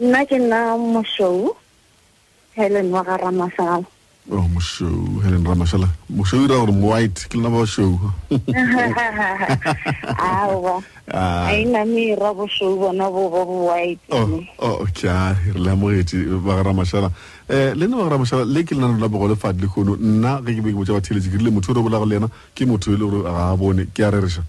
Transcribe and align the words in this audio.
nna 0.00 0.24
ke 0.26 0.38
nna 0.38 0.76
moshou 0.78 1.54
helen 2.56 2.88
wa 2.92 3.02
ga 3.04 3.16
ramasala 3.20 3.84
oh 4.32 4.46
moshou 4.48 5.20
helen 5.20 5.44
ramasala 5.44 5.88
moshou 6.08 6.44
e 6.44 6.46
ra 6.48 6.56
gore 6.56 6.72
white 6.72 7.28
ke 7.28 7.36
lena 7.36 7.50
ba 7.52 7.66
show 7.68 7.98
awa 10.16 10.80
a 11.12 11.12
ah. 11.12 11.52
ina 11.52 11.84
e 11.84 11.84
mi 11.84 12.04
ra 12.16 12.32
bo 12.32 12.46
show 12.48 12.76
bona 12.80 13.10
bo 13.12 13.28
bo 13.28 13.44
white 13.68 14.00
oh 14.08 14.40
oh 14.58 14.86
kya 14.96 15.12
ah, 15.12 15.34
la 15.60 15.76
mo 15.76 15.92
eti 15.92 16.16
ba 16.46 16.62
ramasala 16.64 17.12
eh 17.50 17.76
lena 17.76 18.00
ba 18.00 18.08
ramasala 18.16 18.48
le 18.48 18.64
ke 18.64 18.72
lena 18.72 18.96
la 18.96 19.08
bo 19.08 19.28
le 19.28 19.36
fat 19.36 19.52
le 19.60 19.68
khono 19.68 19.98
nna 20.00 20.40
ge 20.40 20.56
ke 20.56 20.64
be 20.64 20.72
ke 20.72 20.80
botsa 20.80 20.96
ba 20.96 21.04
theletse 21.04 21.28
ke 21.28 21.36
le 21.44 21.52
motho 21.52 21.76
re 21.76 21.82
bola 21.84 22.00
go 22.00 22.08
lena 22.08 22.32
ke 22.56 22.64
motho 22.64 22.88
e 22.96 22.96
le 22.96 23.04
gore 23.04 23.22
ga 23.28 23.52
a 23.52 23.56
bone 23.56 23.84
ke 23.92 24.00
a 24.08 24.10
rerisha 24.16 24.46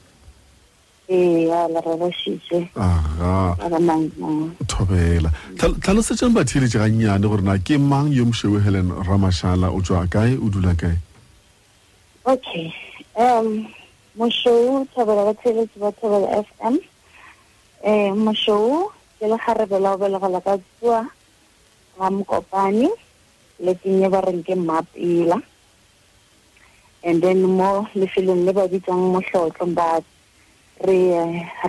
ya 1.11 1.67
la 1.67 1.81
rebo 1.83 2.07
thobela 4.71 5.27
tlhalosetsang 5.59 6.31
bathelete 6.31 6.79
ga 6.79 6.87
nnyane 6.87 7.27
gore 7.27 7.43
na 7.43 7.59
ke 7.59 7.75
mang 7.75 8.07
yo 8.15 8.23
mosheo 8.23 8.55
helen 8.63 8.87
ramashala 9.03 9.67
o 9.75 9.83
tswa 9.83 10.07
kae 10.07 10.39
o 10.39 10.47
dula 10.47 10.71
kae 10.71 10.95
okay 12.23 12.71
um 13.19 13.67
mosheo 14.15 14.87
thobela 14.95 15.27
bathelete 15.35 15.75
ba 15.83 15.91
thobela 15.99 16.31
f 16.39 16.47
m 16.63 16.79
um 17.83 18.15
mosheo 18.31 18.87
ke 19.19 19.27
le 19.27 19.35
garebe 19.35 19.75
la 19.83 19.99
o 19.99 19.99
belegela 19.99 20.39
ka 20.39 20.55
tsua 20.79 21.03
ga 21.99 22.07
mokopane 22.07 22.87
le 23.59 23.75
tinye 23.83 24.07
ba 24.07 24.23
reng 24.23 24.47
ke 24.47 24.55
mmapela 24.55 25.43
and 27.03 27.19
then 27.19 27.43
mo 27.43 27.83
le 27.99 28.07
lefelong 28.07 28.47
le 28.47 28.51
mo 28.55 28.63
bitsang 28.71 29.03
motlhotlho 29.11 30.07
re 30.81 31.13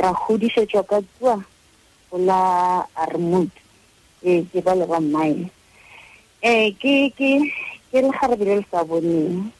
ra 0.00 0.12
godisetswa 0.26 0.82
ka 0.88 0.98
tsua 1.00 1.36
go 2.10 2.16
armut 3.04 3.50
e 4.24 4.32
ke 4.50 4.58
ba 4.64 4.72
mai 5.00 5.48
e 6.40 6.72
ke 6.80 7.12
ke 7.16 7.30
ke 7.92 7.98
le 8.00 8.08
ga 8.08 8.26
re 8.26 8.36
bile 8.36 8.54
le 8.60 8.64
sabone 8.70 9.52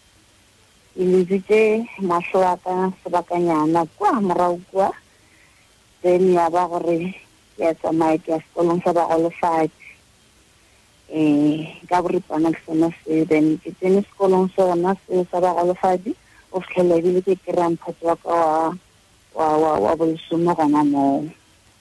e 0.97 1.03
le 1.05 1.25
dite 1.29 1.85
ma 2.01 2.19
swata 2.33 2.93
se 3.05 3.11
ba 3.11 3.21
ka 3.23 3.37
nyana 3.37 3.85
kwa 3.97 4.21
mara 4.21 4.49
o 4.49 4.61
kwa 4.71 4.89
then 6.01 6.33
ya 6.33 6.49
ba 6.51 6.69
gore 6.69 7.13
ya 7.59 7.75
tsa 7.75 7.93
mai 7.93 8.19
ke 8.19 8.33
se 8.41 8.47
kolong 8.55 8.81
sa 8.85 8.93
ba 8.93 9.05
all 9.05 9.29
five 9.37 9.71
e 11.13 11.69
ga 11.89 12.01
pana 12.01 12.49
ke 12.53 12.61
sona 12.65 12.89
se 13.05 13.25
then 13.29 13.61
ke 13.61 13.69
tsene 13.77 14.01
sekolong 14.01 14.49
sa 14.57 14.65
ona 14.73 14.97
ba 15.41 16.61
ke 16.65 16.83
le 16.89 17.21
ke 17.21 17.35
kran 17.45 17.77
patwa 17.77 18.17
kwa 18.17 18.73
wa 19.35 19.57
wa 19.57 19.79
wa 19.79 19.97
bolsomo 19.97 20.55
gona 20.55 20.85
moo 20.85 21.27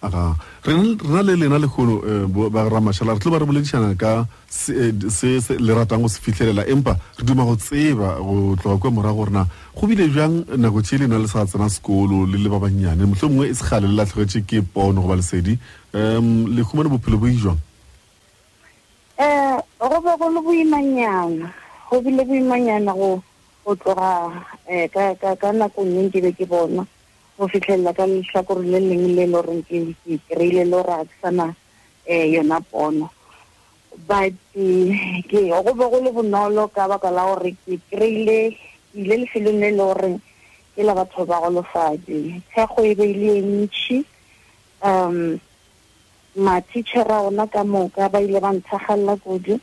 aga 0.02 0.35
rena 0.63 1.21
le 1.23 1.35
lena 1.35 1.59
lekgono 1.59 2.02
eh, 2.23 2.49
ba 2.49 2.69
rra 2.69 2.80
mašhala 2.81 3.13
re 3.13 3.19
tlo 3.19 3.31
ba 3.31 3.38
re 3.39 3.45
boledišana 3.45 3.95
ka 3.99 4.25
se 4.49 4.73
eh, 4.88 5.57
le 5.59 5.73
ratang 5.75 6.02
go 6.02 6.07
se 6.07 6.19
fitlhelela 6.22 6.66
empa 6.67 6.95
re 7.19 7.23
duma 7.25 7.44
go 7.45 7.55
tseba 7.55 8.16
go 8.23 8.55
tloga 8.55 8.79
kwa 8.79 8.91
morago 8.91 9.16
gorena 9.25 9.44
go 9.75 9.88
bile 9.88 10.09
jang 10.09 10.45
nako 10.57 10.81
tšhe 10.81 10.97
lena 10.97 11.19
le 11.19 11.27
sa 11.27 11.45
tsena 11.45 11.69
sekolo 11.69 12.25
le 12.25 12.38
le 12.38 12.49
ba 12.49 12.59
bannyane 12.59 13.05
motlho 13.05 13.29
mongwe 13.29 13.52
e 13.52 13.53
segale 13.53 13.88
le 13.88 13.95
latlhogetse 13.99 14.41
ke 14.47 14.61
pono 14.61 15.02
goba 15.02 15.16
lesedi 15.16 15.59
um 15.94 16.47
le 16.47 16.61
humane 16.63 16.89
bophelo 16.89 17.17
bo 17.17 17.27
ijang 17.27 17.59
um 19.19 19.19
eh, 19.19 19.59
go 19.79 19.99
be 20.02 20.13
go 20.17 20.27
le 20.33 20.41
boimanyana 20.41 21.52
go 21.91 22.02
bile 22.02 22.23
boimanyana 22.25 22.94
go 22.95 23.22
tloga 23.77 24.31
um 24.72 24.88
ka 25.38 25.52
nakong 25.53 25.91
yeng 25.94 26.09
ke 26.09 26.23
be 26.25 26.31
ke 26.33 26.45
bona 26.49 26.88
go 27.42 27.47
fitlhelela 27.50 27.89
ka 27.97 28.06
letlhakore 28.06 28.61
le 28.61 28.78
leng 28.80 29.02
le 29.17 29.25
le 29.25 29.25
goreng 29.34 29.61
ke 29.66 29.75
kry-ile 30.30 30.61
le 30.70 30.78
gore 30.78 30.94
a 31.02 31.06
tsana 31.09 31.45
um 31.50 31.58
eh, 32.06 32.25
yona 32.36 32.61
pono 32.70 33.09
but 34.06 34.34
eh, 34.53 35.25
go 35.28 35.73
be 35.78 35.86
go 35.89 35.97
le 36.06 36.09
bonolo 36.14 36.69
ka 36.69 36.86
baka 36.86 37.09
la 37.09 37.25
gore 37.25 37.50
ke 37.66 37.81
kry-ile 37.89 38.53
ile 38.94 39.16
lefelong 39.22 39.57
le 39.57 39.69
le 39.74 39.84
goreng 39.90 40.18
ke 40.75 40.81
la 40.85 40.94
batho 40.94 41.25
ba 41.25 41.41
golofadi 41.41 42.38
thego 42.53 42.79
e 42.94 42.94
beile 43.00 43.34
e, 43.34 43.38
e 43.41 43.41
ntšhi 43.41 43.97
um 44.85 45.18
mateacher 46.46 47.09
a 47.12 47.25
ona 47.25 47.47
ka 47.50 47.63
moka 47.66 48.06
ba 48.09 48.22
ile 48.22 48.38
ba 48.40 48.53
nthagalela 48.53 49.18
kodu 49.18 49.53
um 49.58 49.62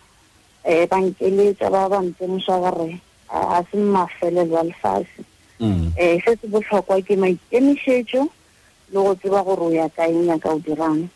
eh, 0.66 0.82
bankeletsa 0.90 1.70
ba 1.70 1.86
bantsemoswa 1.88 2.58
gore 2.58 2.90
a 3.30 3.62
se 3.70 3.78
mafele 3.78 4.42
jwa 4.50 4.66
lefashe 4.66 5.22
um 5.60 5.92
se 5.96 6.20
se 6.40 6.46
botlhokwa 6.46 7.02
ke 7.02 7.16
maikemisetso 7.16 8.28
le 8.92 8.94
go 8.98 9.14
tseba 9.14 9.42
gore 9.42 9.60
o 9.62 9.70
ya 9.74 9.88
kaeng 9.90 10.24
ya 10.26 10.38
ka 10.38 10.54
o 10.54 10.58
dirang 10.62 11.08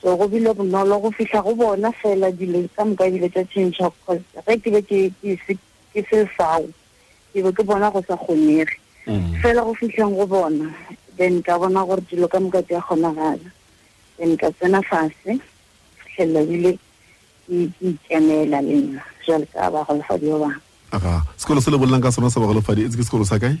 so 0.00 0.16
go 0.16 0.26
bile 0.28 0.54
bonolo 0.54 0.98
go 1.00 1.10
fitlha 1.10 1.42
go 1.44 1.54
bona 1.54 1.92
fela 2.02 2.32
dilo 2.32 2.64
ka 2.76 2.84
moka 2.84 3.10
dilo 3.10 3.28
tsa 3.28 3.44
change 3.52 3.76
cause 4.08 4.20
re 4.48 4.56
ke 4.56 4.70
be 4.72 5.12
ke 5.92 6.00
selfao 6.08 6.64
ke 7.36 7.42
be 7.44 7.52
ke 7.52 7.62
bona 7.64 7.90
go 7.92 8.00
sa 8.08 8.16
kgonege 8.16 8.72
mm. 9.06 9.44
fela 9.44 9.60
go 9.64 9.74
fitlhang 9.76 10.16
go 10.16 10.26
bona 10.26 10.72
then 11.20 11.42
ka 11.42 11.58
bona 11.60 11.84
gore 11.84 12.00
dilo 12.08 12.24
ka 12.28 12.40
moka 12.40 12.62
tse 12.64 12.80
ya 12.80 12.80
kgonagala 12.80 13.50
then 14.16 14.32
ka 14.40 14.48
tsena 14.56 14.80
fase 14.80 15.36
fitlhelela 16.00 16.40
bile 16.48 16.72
ke 17.44 17.68
ikemela 17.84 18.64
le 18.64 18.80
nna 18.80 19.04
jalo 19.28 19.44
ka 19.52 19.68
bagolofadi 19.68 20.32
ba 20.32 20.38
bangwe 20.48 21.20
sekolo 21.36 21.60
se 21.60 21.68
le 21.68 21.76
bolelang 21.76 22.00
ka 22.00 22.10
sona 22.10 22.32
sa 22.32 22.40
bagolofadi 22.40 22.88
etse 22.88 22.96
ke 22.96 23.04
sekolo 23.04 23.28
sa 23.28 23.36
kae 23.36 23.60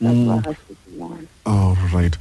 allright 0.00 2.16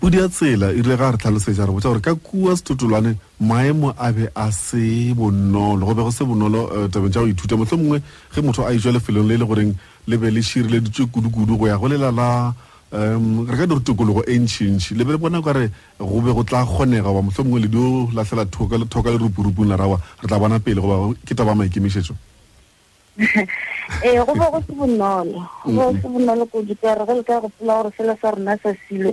pudi 0.00 0.16
ya 0.16 0.28
tsela 0.28 0.70
e 0.72 0.80
rile 0.82 0.96
ga 0.96 1.10
re 1.12 1.16
tlhalosetsa 1.20 1.66
re 1.68 1.72
botsa 1.76 1.88
gore 1.92 2.00
ka 2.00 2.14
kua 2.16 2.56
setotolwane 2.56 3.16
maemo 3.40 3.92
a 3.98 4.12
be 4.12 4.28
a 4.34 4.50
se 4.52 5.12
bonolo 5.14 5.84
go 5.86 5.92
be 5.94 6.02
go 6.02 6.10
se 6.10 6.24
bonolo 6.24 6.70
eh, 6.72 6.88
tabeng 6.88 7.10
tsa 7.12 7.20
go 7.20 7.28
ithuta 7.28 7.56
motlho 7.60 7.76
mongwe 7.76 7.98
ge 8.32 8.40
motho 8.40 8.64
a 8.64 8.72
itswa 8.72 8.92
lefelong 8.96 9.26
le 9.28 9.34
e 9.34 9.36
le 9.36 9.44
goreng 9.44 9.72
le 10.08 10.16
be 10.16 10.30
le 10.30 10.40
šireleditswe 10.42 11.04
kudu-kudu 11.12 11.56
go 11.58 11.68
ya 11.68 11.76
go 11.76 11.88
lela 11.88 12.08
la 12.10 12.54
um 12.92 13.44
re 13.46 13.56
ka 13.60 13.66
dire 13.68 13.80
tokologo 13.84 14.22
e 14.24 14.38
ntšhintšhi 14.40 14.94
le 14.96 15.04
be 15.04 15.12
le 15.12 15.18
bona 15.20 15.42
kare 15.44 15.68
go 16.00 16.20
be 16.24 16.32
go 16.32 16.42
tla 16.48 16.64
kgonega 16.64 17.02
goba 17.12 17.22
motlho 17.28 17.44
mongwe 17.44 17.60
le 17.60 17.68
dio 17.68 18.08
latlhela 18.16 18.46
thoka 18.48 18.76
le 19.12 19.16
rupurupung 19.20 19.68
la 19.68 19.76
rawa 19.76 20.00
re 20.22 20.26
tla 20.32 20.38
bona 20.40 20.56
pele 20.58 20.80
goba 20.80 21.12
ke 21.28 21.34
taba 21.36 21.52
maikemišetšo 21.54 22.14
ee 23.18 23.46
eh, 24.14 24.22
go 24.24 24.30
bo 24.34 24.46
go 24.54 24.58
se 24.62 24.72
bonolo 24.72 25.42
go 25.66 25.70
bo 25.74 25.82
go 25.90 25.98
se 25.98 26.06
bonolo 26.14 26.44
kodi 26.46 26.74
kare 26.78 27.02
ge 27.06 27.14
le 27.18 27.22
ka 27.26 27.40
gopola 27.42 27.74
gore 27.82 27.90
fela 27.90 28.14
sa 28.22 28.30
rona 28.30 28.54
sa 28.62 28.70
silo 28.86 29.10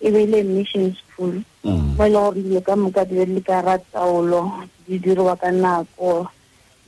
e 0.00 0.08
be 0.12 0.24
ile 0.24 0.40
e 0.40 0.44
mission 0.44 0.88
school 0.96 1.44
mm. 1.60 2.00
mo 2.00 2.04
e 2.04 2.08
le 2.08 2.16
gore 2.16 2.40
dilo 2.40 2.60
ka 2.64 2.74
moka 2.80 3.04
di 3.04 3.14
be 3.20 3.24
le 3.28 3.42
ka 3.44 3.60
ra 3.60 3.76
taolo 3.92 4.48
di 4.88 4.96
diriwa 4.96 5.36
ka 5.36 5.52
nako 5.52 6.24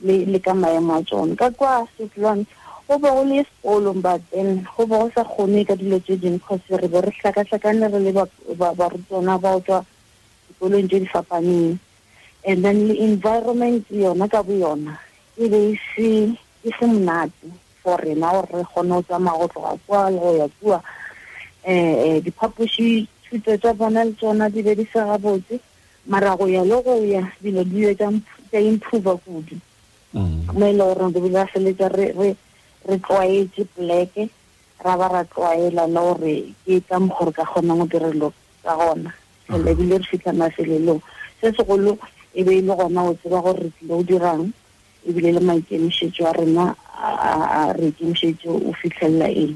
le 0.01 0.39
ka 0.41 0.53
maemo 0.57 0.93
a 0.97 1.01
tsone 1.05 1.35
ka 1.37 1.51
kwa 1.53 1.85
setlwan 1.97 2.45
go 2.89 2.97
bo 2.97 3.13
go 3.13 3.21
le 3.29 3.45
sekolong 3.45 4.01
but 4.01 4.21
then 4.33 4.65
go 4.73 4.89
bo 4.89 5.05
go 5.05 5.07
sa 5.13 5.21
kgone 5.23 5.65
ka 5.69 5.77
dilo 5.77 6.01
tse 6.01 6.17
dingwe 6.17 6.41
cause 6.41 6.65
re 6.81 6.87
bo 6.89 6.97
re 6.99 7.13
tlhakatlhakane 7.13 7.93
re 7.93 7.99
le 8.01 8.11
barutwana 8.57 9.37
ba 9.37 9.53
otswa 9.53 9.85
dikolong 10.49 10.87
tse 10.89 10.97
di 10.97 11.09
fapaneng 11.13 11.77
and 12.41 12.65
then 12.65 12.89
le 12.89 12.97
environment 13.05 13.85
yona 13.93 14.25
ka 14.25 14.41
bo 14.41 14.49
yona 14.53 14.97
e 15.37 15.45
be 15.45 15.77
e 15.77 15.77
se 15.93 16.09
e 16.65 16.71
se 16.79 16.85
monate 16.87 17.31
for 17.83 18.01
rena 18.01 18.31
gore 18.31 18.49
re 18.51 18.63
kgone 18.65 18.89
go 18.95 19.01
tsamaya 19.03 19.37
go 19.37 19.47
tloga 19.47 19.77
kua 19.85 20.09
le 20.09 20.17
go 20.19 20.35
ya 20.37 20.47
kua 20.59 20.75
um 20.75 21.71
eh, 21.71 22.15
eh, 22.17 22.23
diphaposithuto 22.23 23.53
tsa 23.61 23.73
bona 23.73 24.03
le 24.03 24.13
tsona 24.17 24.49
di 24.49 24.61
be 24.63 24.73
di 24.75 24.87
sega 24.91 25.17
botse 25.19 25.59
mara 26.09 26.35
go 26.35 26.47
ya 26.47 26.63
le 26.63 26.81
go 26.81 26.95
ya 27.05 27.21
dilo 27.37 27.63
dio 27.63 27.93
tsa 27.93 28.57
improve 28.57 29.21
kudu 29.23 29.57
mo 30.13 30.21
mm. 30.21 30.63
e 30.63 30.71
le 30.73 30.75
gore 30.75 31.11
go 31.13 31.19
bile 31.21 31.39
a 31.41 31.45
feleletsa 31.45 31.87
re 31.89 32.35
tlwaetse 32.97 33.61
poleke 33.77 34.29
ra 34.81 34.97
ba 34.97 35.07
ra 35.07 35.21
tlwaela 35.23 35.85
le 35.85 35.93
gore 36.01 36.35
ke 36.65 36.81
ka 36.89 36.97
mogore 36.97 37.31
ka 37.31 37.45
kgona 37.45 37.77
mo 37.77 37.85
direlo 37.85 38.33
ka 38.65 38.73
gona 38.73 39.13
ebile 39.69 40.01
re 40.01 40.05
fitlha 40.09 40.33
mafelelong 40.33 41.01
se 41.39 41.53
segolo 41.53 41.93
e 42.33 42.41
be 42.41 42.57
e 42.57 42.61
le 42.65 42.73
gona 42.73 43.05
o 43.05 43.13
tseba 43.13 43.39
gore 43.45 43.61
re 43.69 43.69
tlile 43.77 43.93
go 43.93 44.03
dirang 44.03 44.49
ebile 45.07 45.31
le 45.33 45.39
maikemisetso 45.39 46.25
a 46.27 46.31
rena 46.31 46.75
a 46.93 47.73
re 47.73 47.85
ikemisetso 47.87 48.49
o 48.49 48.71
fitlhelela 48.73 49.27
en 49.35 49.51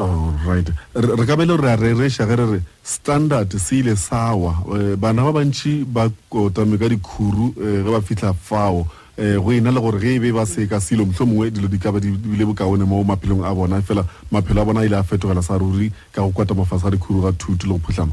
allright 0.00 0.68
re 0.94 1.24
ka 1.26 1.36
bele 1.36 1.56
ra 1.60 1.74
rereša 1.76 2.26
ge 2.28 2.36
re 2.38 2.46
re 2.52 2.58
standard 2.82 3.52
se 3.56 3.76
ile 3.78 3.96
sawa 3.96 4.54
eh, 4.76 4.96
bana 4.96 5.24
ba 5.26 5.32
bantši 5.36 5.84
ba 5.84 6.08
kotame 6.30 6.78
ka 6.78 6.88
dikhuru 6.88 7.52
eh, 7.60 7.84
ge 7.84 7.90
ba 7.90 8.00
fitlha 8.00 8.32
fao 8.32 8.86
um 9.20 9.40
go 9.44 9.52
ena 9.52 9.70
le 9.70 9.80
gore 9.80 10.00
ge 10.00 10.16
e 10.16 10.18
be 10.20 10.32
ba 10.32 10.46
seka 10.46 10.80
selo 10.80 11.04
mtlho 11.06 11.26
mongwe 11.28 11.50
dilo 11.50 11.68
di 11.68 11.78
kaba 11.78 12.00
dibile 12.00 12.44
bokaone 12.44 12.84
mo 12.88 13.04
maphelong 13.04 13.44
a 13.44 13.52
bona 13.54 13.82
fela 13.82 14.04
maphelo 14.32 14.62
a 14.62 14.64
bona 14.64 14.80
a 14.80 14.86
ile 14.86 14.96
a 14.96 15.02
fetogela 15.02 15.42
sa 15.42 15.58
ruri 15.58 15.92
ka 16.12 16.22
go 16.22 16.30
kwata 16.30 16.54
mafasa 16.54 16.88
ga 16.88 16.96
dikhuru 16.96 17.20
ga 17.28 17.32
thuto 17.36 17.66
le 17.66 17.72
go 17.72 17.78
phutlhama 17.84 18.12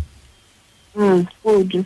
um 0.98 1.16
mm, 1.16 1.28
kodu 1.44 1.86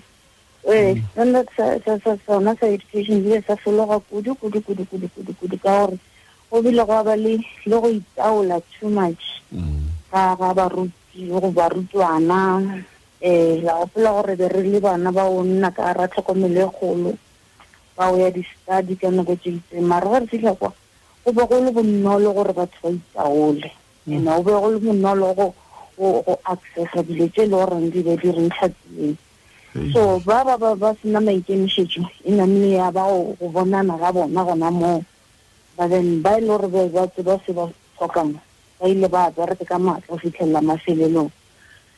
Eh, 0.64 0.94
mm. 1.18 2.18
sona 2.26 2.54
sa 2.54 2.70
education 2.70 3.18
ile 3.18 3.42
sa 3.42 3.58
fologa 3.58 3.98
kudu 4.06 4.38
kudu 4.38 4.62
kudu 4.62 4.86
kudu 4.86 5.08
kudu 5.10 5.32
kudu 5.34 5.58
ka 5.58 5.90
gore 5.90 5.98
go 6.52 6.62
bile 6.62 6.84
go 6.86 6.94
aba 7.02 7.16
le 7.18 7.42
le 7.66 7.76
go 7.82 7.90
itaola 7.90 8.62
too 8.78 8.86
much 8.94 9.42
mm. 9.50 9.90
ga 10.14 10.38
ga 10.38 10.54
ba 10.54 10.70
ruti 10.70 11.26
go 11.34 11.50
ba 11.50 11.66
rutwana 11.66 12.78
eh 13.18 13.58
la 13.66 13.82
opela 13.82 14.14
gore 14.22 14.38
be 14.38 14.46
re 14.54 14.62
le 14.62 14.78
bana 14.80 15.10
ba 15.10 15.26
o 15.26 15.42
nna 15.42 15.74
ka 15.74 15.98
ra 15.98 16.06
tlhokomele 16.06 16.70
golo 16.78 17.18
ba 17.98 18.14
o 18.14 18.22
ya 18.22 18.30
di 18.30 18.46
study 18.46 18.94
ka 19.02 19.10
nako 19.10 19.34
tse 19.42 19.50
itse 19.58 19.82
mara 19.82 20.14
re 20.14 20.30
tsika 20.30 20.54
kwa 20.54 20.70
go 21.26 21.30
bo 21.34 21.42
go 21.50 21.58
le 21.58 21.72
bonnolo 21.74 22.38
gore 22.38 22.54
ba 22.54 22.70
tswa 22.70 22.94
itaole 22.94 23.70
ena 24.06 24.38
o 24.38 24.46
be 24.46 24.54
go 24.54 24.70
le 24.70 24.78
bonnolo 24.78 25.34
mm. 25.34 25.36
go 25.42 25.46
o 25.98 26.38
access 26.46 26.94
a 26.94 27.02
dilo 27.02 27.26
tse 27.34 27.50
e 27.50 27.50
le 27.50 27.56
gore 27.58 27.82
di 27.90 28.02
be 28.06 28.14
di 28.14 28.30
re 28.30 28.42
ntshatsileng 28.46 29.18
so 29.74 30.20
ba 30.28 30.44
ba 30.44 30.58
ba 30.60 30.76
ba 30.76 30.90
sena 31.02 31.24
maikemišetšo 31.24 32.04
e 32.28 32.32
namile 32.36 32.76
ya 32.76 32.92
bao 32.92 33.36
go 33.40 33.48
bonana 33.48 33.96
ga 33.98 34.12
bona 34.12 34.44
gona 34.44 34.68
moo 34.70 35.00
ba 35.80 35.88
then 35.88 36.20
ba 36.22 36.36
e 36.38 36.42
le 36.44 36.52
gore 36.52 36.68
batse 36.92 37.24
ba 37.24 37.40
se 37.48 37.54
ba 37.56 37.72
tlhokang 37.96 38.36
ba 38.80 38.84
ile 38.88 39.08
ba 39.08 39.32
bereke 39.32 39.64
ka 39.64 39.80
maatla 39.80 40.08
go 40.20 40.20
fitlhelela 40.20 40.60
mafelelong 40.62 41.32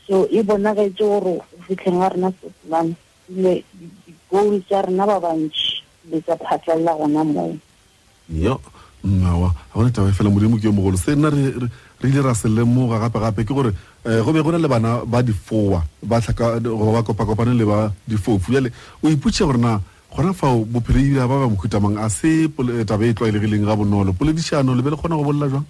so 0.05 0.27
e 0.29 0.39
bonagetse 0.45 1.01
e 1.01 1.01
gore 1.09 1.33
go 1.41 1.57
fitlheng 1.65 1.97
ga 2.01 2.09
rena 2.13 2.29
sepolane 2.37 2.93
ile 3.33 3.65
di-goal 4.05 4.61
tsa 4.69 4.85
rena 4.85 5.05
ba 5.09 5.17
bantšhi 5.25 5.75
le 6.13 6.17
tsa 6.21 6.35
phatlalela 6.37 6.93
gona 6.93 7.23
moo 7.25 7.57
nnawa 9.03 9.47
a 9.73 9.77
gona 9.77 9.91
taba 9.91 10.11
fela 10.11 10.29
modimo 10.29 10.57
ke 10.57 10.63
yo 10.63 10.71
mogolo 10.71 10.97
se 10.97 11.15
nna 11.15 11.29
re 11.29 11.53
ile 12.09 12.21
ra 12.23 12.33
se 12.35 12.47
lemoga 12.47 12.99
gape-gape 13.03 13.43
ke 13.43 13.53
gore 13.53 13.71
um 14.05 14.21
go 14.23 14.31
be 14.33 14.41
go 14.41 14.51
na 14.51 14.57
le 14.57 14.67
bana 14.67 15.05
ba 15.05 15.21
difowa 15.23 15.83
ba 16.03 16.19
goba 16.23 16.59
ba 16.91 17.03
kopakopane 17.03 17.53
le 17.57 17.65
ba 17.65 17.91
difofu 18.07 18.51
jale 18.53 18.71
o 19.03 19.09
iputše 19.09 19.43
gorena 19.45 19.67
na 19.79 19.81
gona 20.15 20.33
fao 20.33 20.63
bophelo 20.65 20.99
ebile 20.99 21.19
ba 21.19 21.27
ba 21.27 21.49
mokhutamang 21.51 21.97
a 21.99 22.09
se 22.09 22.43
eh, 22.47 22.85
taba 22.87 23.05
e, 23.05 23.07
e 23.09 23.13
tlwaelegileng 23.13 23.65
ga 23.67 23.75
bonolo 23.75 24.13
poledišano 24.13 24.75
le 24.75 24.81
be 24.81 24.89
le 24.89 24.95
kgona 24.95 25.15
go 25.19 25.23
bolela 25.23 25.47
jwang 25.51 25.63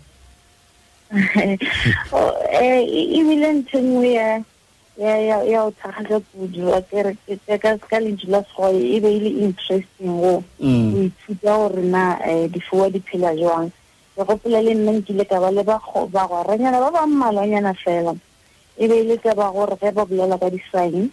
ebile 1.17 1.57
eh, 2.61 2.85
e, 2.85 3.21
e 3.33 3.53
ntho 3.53 3.81
nngwe 3.81 4.13
ya 4.13 4.43
ya 4.93 5.41
o 5.65 5.71
thagatsa 5.73 6.21
kudu 6.37 6.69
akereka 6.69 7.81
ka 7.81 7.97
lentso 7.97 8.29
la 8.29 8.45
segoe 8.45 8.77
e 8.93 8.99
be 9.01 9.09
e 9.09 9.19
le 9.19 9.29
interesting 9.41 10.05
go 10.21 10.37
go 10.37 10.43
mm. 10.61 11.09
ithuta 11.09 11.53
gore 11.57 11.81
na 11.81 12.19
um 12.21 12.29
eh, 12.29 12.47
difoa 12.51 12.89
di 12.93 12.99
phela 13.01 13.33
jang 13.33 13.71
ke 14.15 14.21
gopola 14.21 14.61
le 14.61 14.73
nna 14.77 15.01
nkile 15.01 15.25
ka 15.25 15.41
ba 15.41 15.49
le 15.49 15.63
bagwaranyana 15.65 16.77
ba 16.77 16.91
bag 16.93 17.09
mmalwanyana 17.09 17.73
fela 17.73 18.13
e 18.77 18.85
be 18.85 18.95
e 19.01 19.03
le 19.09 19.17
ka 19.17 19.33
ba 19.33 19.49
gore 19.49 19.73
ge 19.81 19.89
ba 19.91 20.05
bolela 20.05 20.37
ka 20.37 20.49
di-sign 20.53 21.09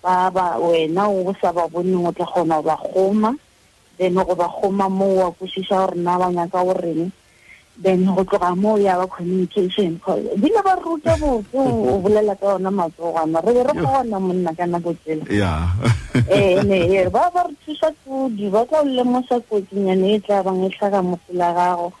ba 0.00 0.32
ba 0.32 0.56
wena 0.56 1.12
o 1.12 1.24
bo 1.28 1.32
sa 1.36 1.52
ba 1.52 1.68
boneng 1.68 2.08
o 2.08 2.12
tla 2.16 2.24
kgona 2.24 2.56
go 2.64 2.72
ba 2.72 2.76
goma 2.88 3.36
then 4.00 4.14
go 4.16 4.32
ba 4.34 4.48
goma 4.48 4.88
moo 4.88 5.16
wa 5.28 5.28
kosisa 5.36 5.76
gore 5.76 5.96
na 6.00 6.16
ba 6.16 6.32
nyaka 6.32 6.64
goreng 6.64 7.12
then 7.78 8.04
go 8.04 8.24
tloga 8.24 8.54
moo 8.56 8.76
ya 8.78 8.98
ba 9.00 9.06
communication 9.06 10.00
di 10.36 10.48
le 10.50 10.60
ba 10.62 10.76
rute 10.82 11.10
botse 11.18 11.54
o 11.54 12.00
bolela 12.02 12.34
ka 12.36 12.58
yona 12.58 12.70
matsogana 12.70 13.40
re 13.44 13.52
be 13.54 13.62
re 13.62 13.72
kgona 13.78 14.20
monna 14.20 14.52
ka 14.54 14.64
nako 14.66 14.94
tsela 15.04 15.24
ene 16.30 16.78
e, 16.90 17.08
ba 17.08 17.30
ba 17.32 17.46
re 17.46 17.54
thusa 17.64 17.94
tudi 18.04 18.50
ba 18.50 18.66
tla 18.66 18.82
o 18.82 18.84
lemosa 18.84 19.40
kotsinyane 19.48 20.18
e 20.18 20.20
tla 20.20 20.42
bang 20.42 20.64
e 20.66 20.70
tlhaka 20.74 21.00
mofela 21.02 21.54
gago 21.56 21.92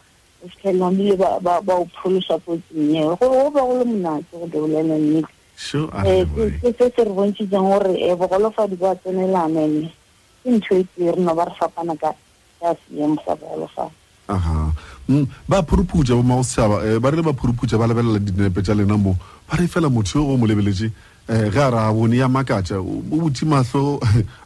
o 0.42 0.48
fitlhelela 0.48 0.90
mile 0.90 1.16
ba 1.16 1.62
o 1.62 1.86
pholosa 1.96 2.36
kotsing 2.44 2.92
eo 3.00 3.16
gore 3.16 3.40
o 3.46 3.50
ba 3.50 3.62
go 3.62 3.72
le 3.78 3.84
monate 3.86 4.26
go 4.36 4.46
di 4.50 4.58
bolela 4.58 4.94
nnete 4.98 5.24
um 5.24 6.50
se 6.72 6.76
se 6.76 7.02
re 7.06 7.12
bontshitseng 7.14 7.62
gore 7.70 7.94
um 8.04 8.18
bogolofadi 8.18 8.76
ba 8.76 8.94
tsenelane 9.00 9.62
ne 9.70 9.88
ke 10.42 10.48
ntho 10.50 10.74
e 10.76 10.82
tse 10.84 11.10
re 11.14 11.20
no 11.22 11.32
ba 11.32 11.44
re 11.48 11.54
fapana 11.56 11.94
ka 11.96 12.10
seemo 12.90 13.16
sa 13.24 13.32
bogolofadi 13.38 13.96
Mm, 15.10 15.26
ba 15.50 15.60
phuruphutsa 15.62 16.14
bo 16.14 16.22
maosetšhaba 16.22 16.76
um 16.76 16.82
eh, 16.86 16.98
ba 17.02 17.10
rile 17.10 17.22
ba 17.26 17.32
phuruphutsa 17.34 17.74
ba 17.76 17.88
lebelela 17.90 18.20
dinepe 18.22 18.62
tša 18.62 18.76
lena 18.78 18.94
mo 18.96 19.16
ba 19.50 19.56
re 19.58 19.66
fela 19.66 19.90
motho 19.90 20.22
yo 20.22 20.28
o 20.30 20.36
mo 20.38 20.46
lebeletše 20.46 20.86
um 21.26 21.34
eh, 21.34 21.50
ge 21.50 21.58
a 21.58 21.66
re 21.70 21.78
a 21.82 21.92
bone 21.92 22.14
ya 22.14 22.28
makatša 22.30 22.78
o 22.78 23.02
bothi 23.02 23.42
mahlo 23.44 23.98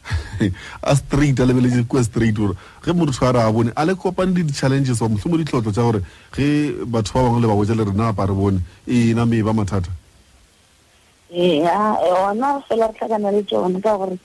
a 0.83 0.95
straight 0.97 1.37
a 1.39 1.45
lebeletše 1.45 1.85
kua 1.87 2.01
straight 2.01 2.33
gore 2.33 2.55
ge 2.81 2.89
motho 2.97 3.13
a 3.27 3.31
re 3.37 3.41
a 3.45 3.51
bone 3.53 3.69
a 3.77 3.85
le 3.85 3.93
kopane 3.93 4.33
le 4.33 4.41
di-challenges 4.41 4.97
wa 5.01 5.07
motlho 5.09 5.29
mo 5.29 5.37
ditlhotlho 5.37 5.69
tša 5.71 5.85
gore 5.85 6.01
ge 6.33 6.73
batho 6.89 7.13
ba 7.13 7.21
bangwe 7.29 7.41
le 7.45 7.45
ba 7.45 7.53
botsa 7.61 7.75
le 7.77 7.85
rena 7.85 8.07
apa 8.09 8.25
re 8.25 8.33
bone 8.33 8.57
e 8.89 9.13
na 9.13 9.25
mee 9.29 9.43
ba 9.45 9.53
mathata 9.53 9.91
ee 11.29 11.61
eh, 11.61 11.93
ona 12.25 12.57
fela 12.65 12.89
re 12.89 12.93
tlhakana 12.97 13.29
le 13.31 13.43
tsone 13.45 13.77
ka 13.85 13.93
gore 14.01 14.17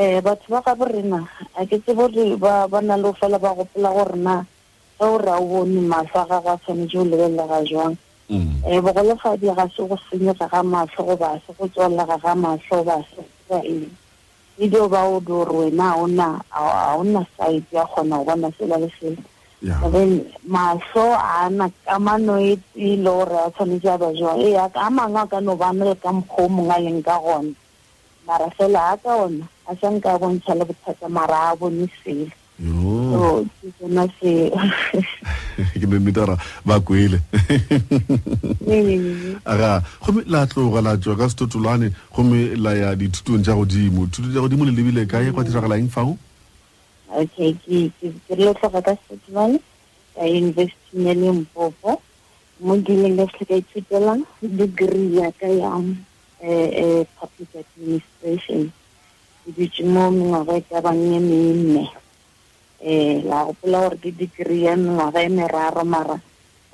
um 0.00 0.20
batho 0.24 0.48
ba 0.48 0.62
ga 0.64 0.72
borena 0.74 1.20
a 1.52 1.66
ke 1.68 1.84
tse 1.84 1.92
bore 1.92 2.40
ba 2.40 2.80
na 2.80 2.96
le 2.96 3.12
o 3.12 3.12
fela 3.12 3.36
ba 3.36 3.52
gopola 3.52 3.92
gorena 3.92 4.40
ge 5.02 5.08
o 5.08 5.18
ra 5.18 5.38
o 5.40 5.44
bone 5.46 5.80
maso 5.80 6.14
a 6.14 6.24
gago 6.30 6.50
a 6.54 6.58
tshwanetse 6.62 6.96
o 6.98 7.04
lebelela 7.04 7.46
ga 7.48 7.64
jang 7.66 7.96
um 8.30 8.38
mm. 8.38 8.62
eh, 8.70 8.80
bogolofadi 8.80 9.48
ga 9.56 9.66
se 9.68 9.82
go 9.82 9.96
senyega 10.08 10.46
ga 10.48 10.62
maso 10.62 11.02
go 11.02 11.16
base 11.16 11.50
go 11.58 11.66
tswelega 11.68 12.16
ga 12.22 12.34
maso 12.34 12.70
go 12.70 12.84
base 12.84 13.14
ka 13.48 13.58
eng 13.66 13.90
edio 14.58 14.86
ba 14.88 15.02
o 15.10 15.18
di 15.20 15.32
ore 15.32 15.52
wena 15.72 15.94
a 16.50 16.94
ona 16.94 17.26
site 17.36 17.66
ya 17.72 17.84
kgona 17.86 18.16
go 18.22 18.24
bona 18.24 18.48
sela 18.58 18.76
le 18.78 18.88
sela 18.96 19.90
then 19.90 20.22
maso 20.46 21.02
a 21.18 21.50
na 21.50 21.66
kamano 21.86 22.38
e 22.40 22.56
te 22.70 22.94
le 22.96 23.02
gore 23.02 23.34
a 23.36 23.50
tshwanetse 23.50 23.90
a 23.90 23.98
ba 23.98 24.12
jang 24.14 24.38
ee 24.38 24.52
eh, 24.52 24.70
a 24.74 24.86
mangwe 24.90 25.18
a 25.20 25.26
ka 25.26 25.40
no 25.42 25.56
banele 25.58 25.94
ka 25.98 26.12
mokgwa 26.14 26.44
o 26.46 26.48
mongwe 26.48 26.74
a 26.78 26.78
leng 26.78 27.02
ka 27.02 27.18
gona 27.18 27.54
mara 28.26 28.46
fela 28.54 28.92
a 28.94 28.96
ka 29.02 29.16
ona 29.26 29.44
a 29.66 29.74
sanka 29.82 30.14
bontsha 30.18 30.54
le 30.54 30.62
bothata 30.64 31.08
mara 31.10 31.50
a 31.50 31.56
bone 31.58 31.90
sele 32.06 32.30
so 33.12 33.20
oh. 33.20 33.38
ke 33.60 33.68
sona 33.78 34.04
seo 34.18 35.00
ke 35.72 35.88
ne 35.92 36.00
metara 36.08 36.36
ba 36.70 36.78
kwele 36.90 37.18
aga 39.54 39.72
gomme 40.04 40.24
la 40.34 40.44
tloga 40.52 40.84
la 40.86 40.96
tswa 40.96 41.18
ka 41.20 41.28
setotolane 41.32 41.90
gomme 42.16 42.40
la 42.64 42.74
ya 42.80 42.90
dithutong 42.98 43.44
tša 43.46 43.58
godimo 43.58 44.06
thuto 44.12 44.32
tša 44.32 44.44
godimo 44.46 44.64
le 44.68 44.72
lebile 44.78 45.04
kae 45.12 45.30
go 45.36 45.44
diragalang 45.46 45.90
fao 45.96 46.16
okay 47.24 47.52
ke 47.64 47.84
ke 48.00 48.40
le 48.40 48.54
tloga 48.60 48.80
ka 48.90 48.96
setotolane 49.02 49.60
ka 50.16 50.24
university 50.28 51.04
ya 51.08 51.14
lempopo 51.20 51.98
mo 52.66 52.78
ke 52.86 52.96
ileng 52.96 53.18
ka 53.20 53.26
fitlha 53.36 53.54
ka 53.54 53.62
ithutela 53.64 54.14
degree 54.40 55.08
ya 55.20 55.28
ka 55.36 55.52
ya 55.52 55.76
um 55.80 55.92
public 57.20 57.60
administration 57.64 58.70
ke 59.44 59.48
dutse 59.58 59.82
mo 59.88 60.08
mengwaga 60.14 60.56
e 60.62 60.64
ka 60.70 60.80
bang 60.80 61.02
ye 61.12 61.18
menne 61.20 61.84
eh 62.82 63.22
la 63.24 63.44
go 63.46 63.52
pula 63.54 63.86
gore 63.86 63.96
ke 64.02 64.10
degree 64.10 64.66
ya 64.66 64.74
nwa 64.74 65.10
ga 65.14 65.22
ene 65.22 65.46
ra 65.46 65.70
ra 65.70 65.84
mara 65.86 66.18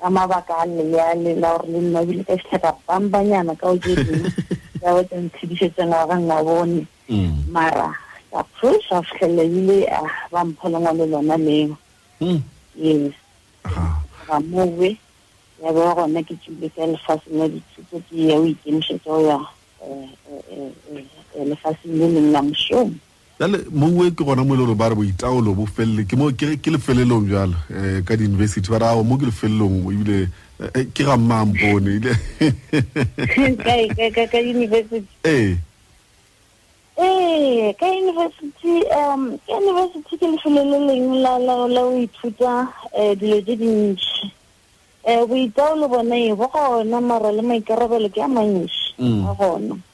ka 0.01 0.07
mabaka 0.09 0.53
a 0.65 0.65
le 0.65 0.89
ya 0.89 1.13
le 1.13 1.35
la 1.37 1.53
gore 1.53 1.69
le 1.69 1.79
nna 1.85 2.01
bile 2.01 2.23
ke 2.25 2.33
se 2.49 2.57
ka 2.57 2.73
pambanyana 2.89 3.53
ka 3.53 3.69
o 3.69 3.77
je 3.77 3.93
di 3.93 4.17
ya 4.81 4.89
go 4.93 5.03
tsena 5.05 5.29
tshidise 5.37 5.69
tsena 5.77 6.09
ga 6.09 6.17
nna 6.17 6.41
bone 6.41 6.87
mm. 7.09 7.53
mara 7.53 7.93
ka 8.33 8.41
tsosa 8.57 9.01
fhelele 9.05 9.45
ile 9.45 9.79
a 9.85 10.01
ah, 10.01 10.09
ba 10.33 10.41
mpholanga 10.45 10.91
le 10.97 11.05
lona 11.05 11.37
leng 11.37 11.77
mm 12.19 12.41
yes 12.79 13.13
ha 13.69 14.01
ga 14.25 14.35
move 14.49 14.97
ya 15.61 15.69
go 15.73 15.93
gona 15.93 16.25
ke 16.25 16.33
tshibile 16.41 16.73
ke 16.73 16.89
le 16.89 16.97
fasine 17.05 17.45
di 17.53 17.61
tshutse 17.69 17.97
ke 18.09 18.17
ya 18.17 18.41
o 18.41 18.49
ikemisetsa 18.49 19.09
o 19.13 19.21
ya 19.21 19.37
eh 19.85 20.09
eh 20.25 20.41
eh, 20.57 21.05
eh 21.37 21.43
le 21.53 21.53
fasine 21.55 22.01
le 22.01 22.17
nna 22.19 22.41
mshomo 22.41 22.97
mm 22.97 22.99
jale 23.39 23.61
moue 23.71 24.11
ke 24.11 24.23
gona 24.23 24.43
mo 24.43 24.53
e 24.53 24.57
le 24.57 24.65
gore 24.65 24.75
ba 24.75 24.87
re 24.89 24.95
boitaolo 24.95 25.53
bo 25.55 25.65
felele 25.65 26.03
ke 26.59 26.69
lefelelong 26.69 27.29
jalo 27.31 27.55
um 27.71 28.03
ka 28.03 28.15
di-university 28.19 28.67
ba 28.69 28.77
re 28.79 28.85
ao 28.91 29.03
mo 29.07 29.15
ke 29.15 29.31
lefelelong 29.31 29.87
ebile 29.95 30.27
eh, 30.75 30.85
ke 30.91 31.07
ga 31.07 31.15
mmampone 31.15 32.01
ee 35.23 35.55
ee 36.99 37.73
ka 37.79 37.87
university 37.87 38.75
um 38.91 39.39
ka 39.47 39.55
university 39.63 40.13
ke 40.19 40.25
lefelo 40.35 40.59
le 40.59 40.77
leng 40.91 41.05
la 41.23 41.39
la 41.39 41.81
o 41.87 41.95
ithuta 41.95 42.67
um 42.91 43.15
dilo 43.15 43.39
tse 43.39 43.55
dintšhi 43.55 44.27
um 45.07 45.27
boitaolo 45.31 45.87
bone 45.87 46.35
bo 46.35 46.51
gona 46.51 46.99
mara 46.99 47.31
le 47.31 47.39
maikarabelo 47.41 48.11
ke 48.11 48.19
a 48.19 48.27
mantšhi 48.27 48.99
a 48.99 49.31
gona 49.39 49.79
mm 49.79 49.87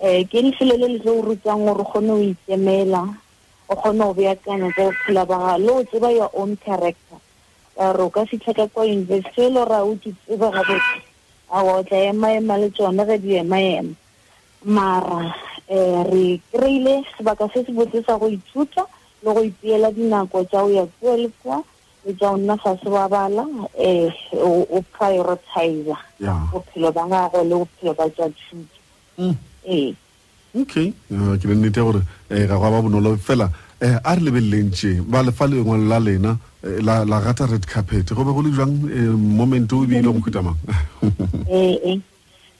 eh 0.00 0.24
ke 0.24 0.40
lefelo 0.42 0.76
le 0.80 0.88
le 0.96 0.98
tlo 0.98 1.12
o 1.20 1.22
rutang 1.22 1.60
gore 1.60 1.82
o 1.84 1.84
kgone 1.84 2.10
o 2.16 2.20
ikemela 2.24 3.04
o 3.68 3.76
kgone 3.76 4.00
go 4.04 4.14
beakanya 4.16 4.72
tsa 4.72 4.82
bophelo 4.88 5.24
ba 5.28 5.36
ga 5.38 5.56
le 5.60 5.68
o 5.70 5.84
tseba 5.84 6.08
your 6.10 6.30
own 6.32 6.56
character 6.56 7.20
kare 7.76 8.00
o 8.02 8.08
ka 8.08 8.24
fitlha 8.24 8.56
ka 8.56 8.66
kwa 8.72 8.84
university 8.88 9.44
e 9.44 9.50
le 9.52 9.60
gore 9.60 9.74
a 9.76 9.84
o 9.84 9.92
di 9.94 10.10
tsebe 10.24 10.48
gabotse 10.50 11.00
awa 11.52 11.72
o 11.84 11.84
tla 11.84 11.96
emaema 12.00 12.56
le 12.56 12.70
tsone 12.72 13.04
ge 13.06 13.18
di 13.20 13.34
emaema 13.36 13.92
mara 14.64 15.36
um 15.68 16.00
re 16.08 16.40
kry-ile 16.48 17.04
sebaka 17.16 17.48
se 17.52 17.64
se 17.68 17.72
botse 17.72 18.00
sa 18.02 18.16
go 18.16 18.26
ithuta 18.26 18.88
le 19.22 19.28
go 19.32 19.42
ipeela 19.44 19.92
dinako 19.92 20.44
tsa 20.48 20.64
o 20.64 20.68
ya 20.72 20.86
kua 20.98 21.16
le 21.16 21.28
kua 21.44 21.60
le 22.08 22.14
tsa 22.16 22.24
eh, 22.26 22.32
o 22.32 22.36
nna 22.40 22.56
fase 22.56 22.88
wa 22.88 23.04
bala 23.08 23.42
um 23.44 24.64
o 24.64 24.80
prioritizer 24.96 26.00
bophelo 26.48 26.88
ba 26.92 27.04
gago 27.04 27.44
le 27.44 27.54
bophelo 27.54 27.92
ba 27.94 28.08
tsa 28.08 28.32
thuto 28.32 28.76
mm. 29.20 29.32
Eh. 29.64 29.92
okay 30.56 30.90
eh, 31.12 31.32
ke 31.38 31.44
nennete 31.46 31.78
ya 31.80 31.84
gore 31.84 32.00
um 32.00 32.06
eh, 32.36 32.46
ga 32.48 32.56
go 32.58 32.70
ba 32.72 32.80
bonolo 32.82 33.16
fela 33.20 33.52
um 33.80 33.98
a 34.02 34.14
re 34.16 34.22
lebelelentše 34.24 35.04
ba 35.06 35.22
lefa 35.22 35.46
lengwele 35.46 35.86
la 35.88 35.98
lena 36.00 36.38
la 36.82 37.04
rata 37.20 37.46
red 37.46 37.66
carpet 37.68 38.08
go 38.12 38.24
be 38.24 38.32
go 38.32 38.40
le 38.40 38.50
jang 38.56 38.72
um 38.82 39.14
momente 39.36 39.74
o 39.76 39.84
ebile 39.84 40.08
mo 40.10 40.18
khutamang 40.20 40.56
ee 41.52 42.00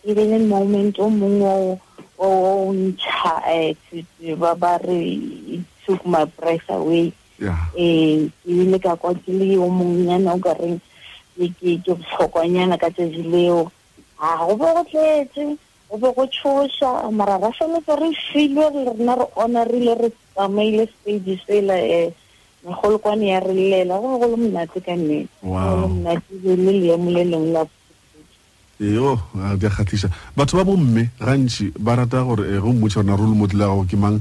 ebele 0.06 0.38
moment 0.46 0.96
o 1.00 1.08
e 1.08 1.10
e 1.10 1.16
mongwe 1.18 1.78
o 2.18 2.72
ntšha 2.72 3.42
um 3.48 4.58
ba 4.60 4.76
re 4.86 5.64
took 5.86 6.04
my 6.06 6.24
breath 6.36 6.68
away 6.68 7.10
um 7.42 8.28
ke 8.44 8.46
ile 8.46 8.78
ka 8.78 8.94
kwa 8.96 9.14
ke 9.14 9.32
le 9.34 9.56
o 9.58 9.66
mongwenyana 9.66 10.36
o 10.36 10.38
kareng 10.38 10.78
ke 11.40 11.80
botlhokwanyana 11.82 12.76
ka 12.78 12.86
tsatsi 12.92 13.24
leo 13.24 13.66
ga 14.20 14.36
go 14.46 14.54
be 14.60 14.62
go 14.78 14.84
tletse 14.84 15.58
go 15.90 15.98
be 15.98 16.12
go 16.14 16.26
tshosa 16.26 17.10
mara 17.12 17.38
ra 17.38 17.50
feletse 17.50 17.98
re 18.00 18.10
filwe 18.32 18.70
rena 18.98 19.16
re 19.16 19.24
onarile 19.36 19.94
re 20.00 20.10
tsamaile 20.34 20.86
stage 21.02 21.38
sela 21.46 21.74
um 21.74 21.90
eh, 21.90 22.10
megolokwane 22.64 23.22
ya 23.28 23.40
re 23.40 23.52
llela 23.54 23.98
go 23.98 24.18
be 24.18 24.20
go 24.20 24.26
le 24.30 24.36
monate 24.36 24.80
ka 24.80 24.96
nnenemonate 24.96 26.22
le 26.44 26.72
leemo 26.72 27.10
le 27.10 27.24
leng 27.24 27.52
la 27.52 27.64
eo 28.80 29.18
di 29.58 29.66
a 29.66 29.70
kgatlhisa 29.70 30.08
batho 30.36 30.56
ba 30.56 30.64
bo 30.64 30.76
mme 30.76 31.08
gantši 31.18 31.72
ba 31.78 31.96
rata 31.96 32.22
gore 32.22 32.46
u 32.46 32.54
eh, 32.54 32.60
go 32.62 32.72
mmotsa 32.72 33.02
rona 33.02 33.16
role 33.16 33.34
model 33.34 33.58
ya 33.60 33.66
gago 33.66 33.84
ke 33.90 33.96
mang 33.96 34.20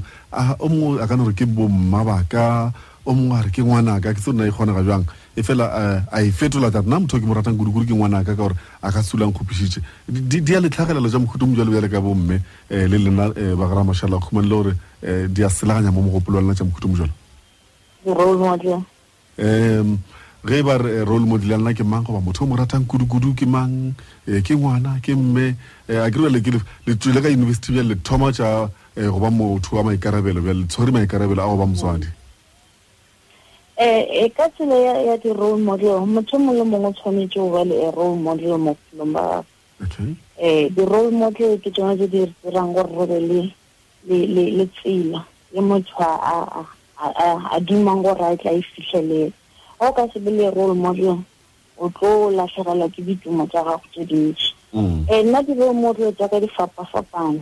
o 0.58 0.68
mongwe 0.68 1.02
a 1.02 1.06
kana 1.06 1.22
gore 1.22 1.34
ke 1.34 1.46
bo 1.46 1.68
mma 1.68 2.04
baka 2.04 2.72
o 3.06 3.14
mongwe 3.14 3.36
a 3.38 3.42
re 3.42 3.50
ke 3.50 3.62
ngwanaka 3.62 4.12
ke 4.14 4.20
tse 4.20 4.30
o 4.30 4.32
na 4.34 4.46
e 4.46 4.50
kgonaga 4.50 4.82
jang 4.82 5.04
um 5.06 5.19
e 5.36 5.42
fela 5.42 5.64
eh, 5.98 6.02
a 6.10 6.20
e 6.24 6.30
fetola 6.32 6.70
ka 6.74 6.82
nna 6.82 6.98
motho 7.00 7.18
ke 7.20 7.26
mo 7.26 7.34
ratang 7.38 7.54
kudukudu 7.54 7.86
kudu 7.86 7.86
ke 7.86 7.94
ngwanaka 7.94 8.24
ka 8.24 8.34
gore 8.34 8.54
a 8.82 8.90
ka 8.90 8.98
sulang 9.00 9.30
kgopišitše 9.30 9.80
di 10.10 10.54
a 10.54 10.58
letlhagelelo 10.60 11.06
ja 11.08 11.18
mokhutung 11.22 11.54
jale 11.54 11.70
bjale 11.70 11.88
ka 11.88 12.00
bomme 12.02 12.30
um 12.42 12.74
eh, 12.74 12.88
le 12.90 12.98
lena 12.98 13.26
um 13.30 13.34
eh, 13.38 13.54
bagara 13.54 13.84
mašala 13.86 14.18
khuman 14.18 14.42
le 14.42 14.48
gore 14.50 14.72
um 15.06 15.26
di 15.30 15.42
a 15.44 15.48
selaganya 15.48 15.92
mo 15.94 16.02
mogopolo 16.02 16.38
wa 16.38 16.42
lena 16.42 16.54
tša 16.58 16.64
mokhutung 16.66 16.96
jalo 16.98 17.12
um 19.38 19.98
ge 20.42 20.62
ba 20.64 20.78
re 20.80 21.04
role 21.06 21.22
model 21.26 21.48
ya 21.54 21.58
lena 21.62 21.74
ke 21.78 21.84
mang 21.86 22.02
goba 22.02 22.18
motho 22.20 22.42
o 22.42 22.46
mo 22.50 22.56
ratang 22.58 22.82
kudu 22.84 23.32
ke 23.38 23.46
mang 23.46 23.94
ke 24.26 24.50
ngwana 24.58 24.98
ke 25.00 25.14
mme 25.14 25.54
a 25.94 26.10
ke 26.10 26.18
ke 26.42 27.06
le 27.06 27.20
ka 27.22 27.28
university 27.30 27.70
bjale 27.70 27.86
le 27.86 27.94
thoma 28.02 28.32
tša 28.34 28.66
goba 28.98 29.30
motho 29.30 29.76
wa 29.78 29.82
maikarabelo 29.86 30.42
bjale 30.42 30.66
le 30.66 30.90
maikarabelo 30.90 31.38
a 31.38 31.46
goba 31.46 31.66
motswadi 31.70 32.18
e 33.80 34.28
ka 34.36 34.48
tsela 34.52 34.76
ya 34.76 35.16
di-role 35.16 35.56
model 35.56 36.04
motho 36.04 36.36
mo 36.36 36.52
le 36.52 36.60
mongwe 36.68 36.88
o 36.92 36.92
tshwanetse 36.92 37.40
o 37.40 37.48
ba 37.48 37.64
le 37.64 37.90
role 37.96 38.20
model 38.20 38.58
mo 38.60 38.76
bophelong 38.76 39.12
ba 39.16 39.24
gago 39.80 40.02
um 40.04 40.16
eh, 40.36 40.68
di-role 40.68 41.08
model 41.10 41.56
ke 41.56 41.72
tsone 41.72 41.96
tse 41.96 42.08
di 42.12 42.28
dirang 42.44 42.76
gore 42.76 42.92
robe 42.92 43.16
le 44.04 44.68
tsela 44.76 45.24
le 45.56 45.60
motho 45.64 45.96
a 45.96 47.56
dumang 47.60 48.04
gore 48.04 48.20
a 48.20 48.36
tla 48.36 48.50
e 48.52 48.60
fitlhelela 48.60 49.32
ga 49.80 49.88
o 49.88 49.92
ka 49.96 50.04
sebe 50.12 50.28
le 50.28 50.50
role 50.52 50.76
model 50.76 51.16
o 51.80 51.88
tlo 51.88 52.28
latlhegelwa 52.36 52.84
ke 52.92 53.00
ditumo 53.00 53.48
tsa 53.48 53.64
gago 53.64 53.88
tse 53.96 54.04
dintsi 54.04 54.52
um 54.76 55.06
nna 55.08 55.40
di-role 55.40 55.72
model 55.72 56.12
tsaka 56.20 56.36
di 56.36 56.52
fapa-fapane 56.52 57.40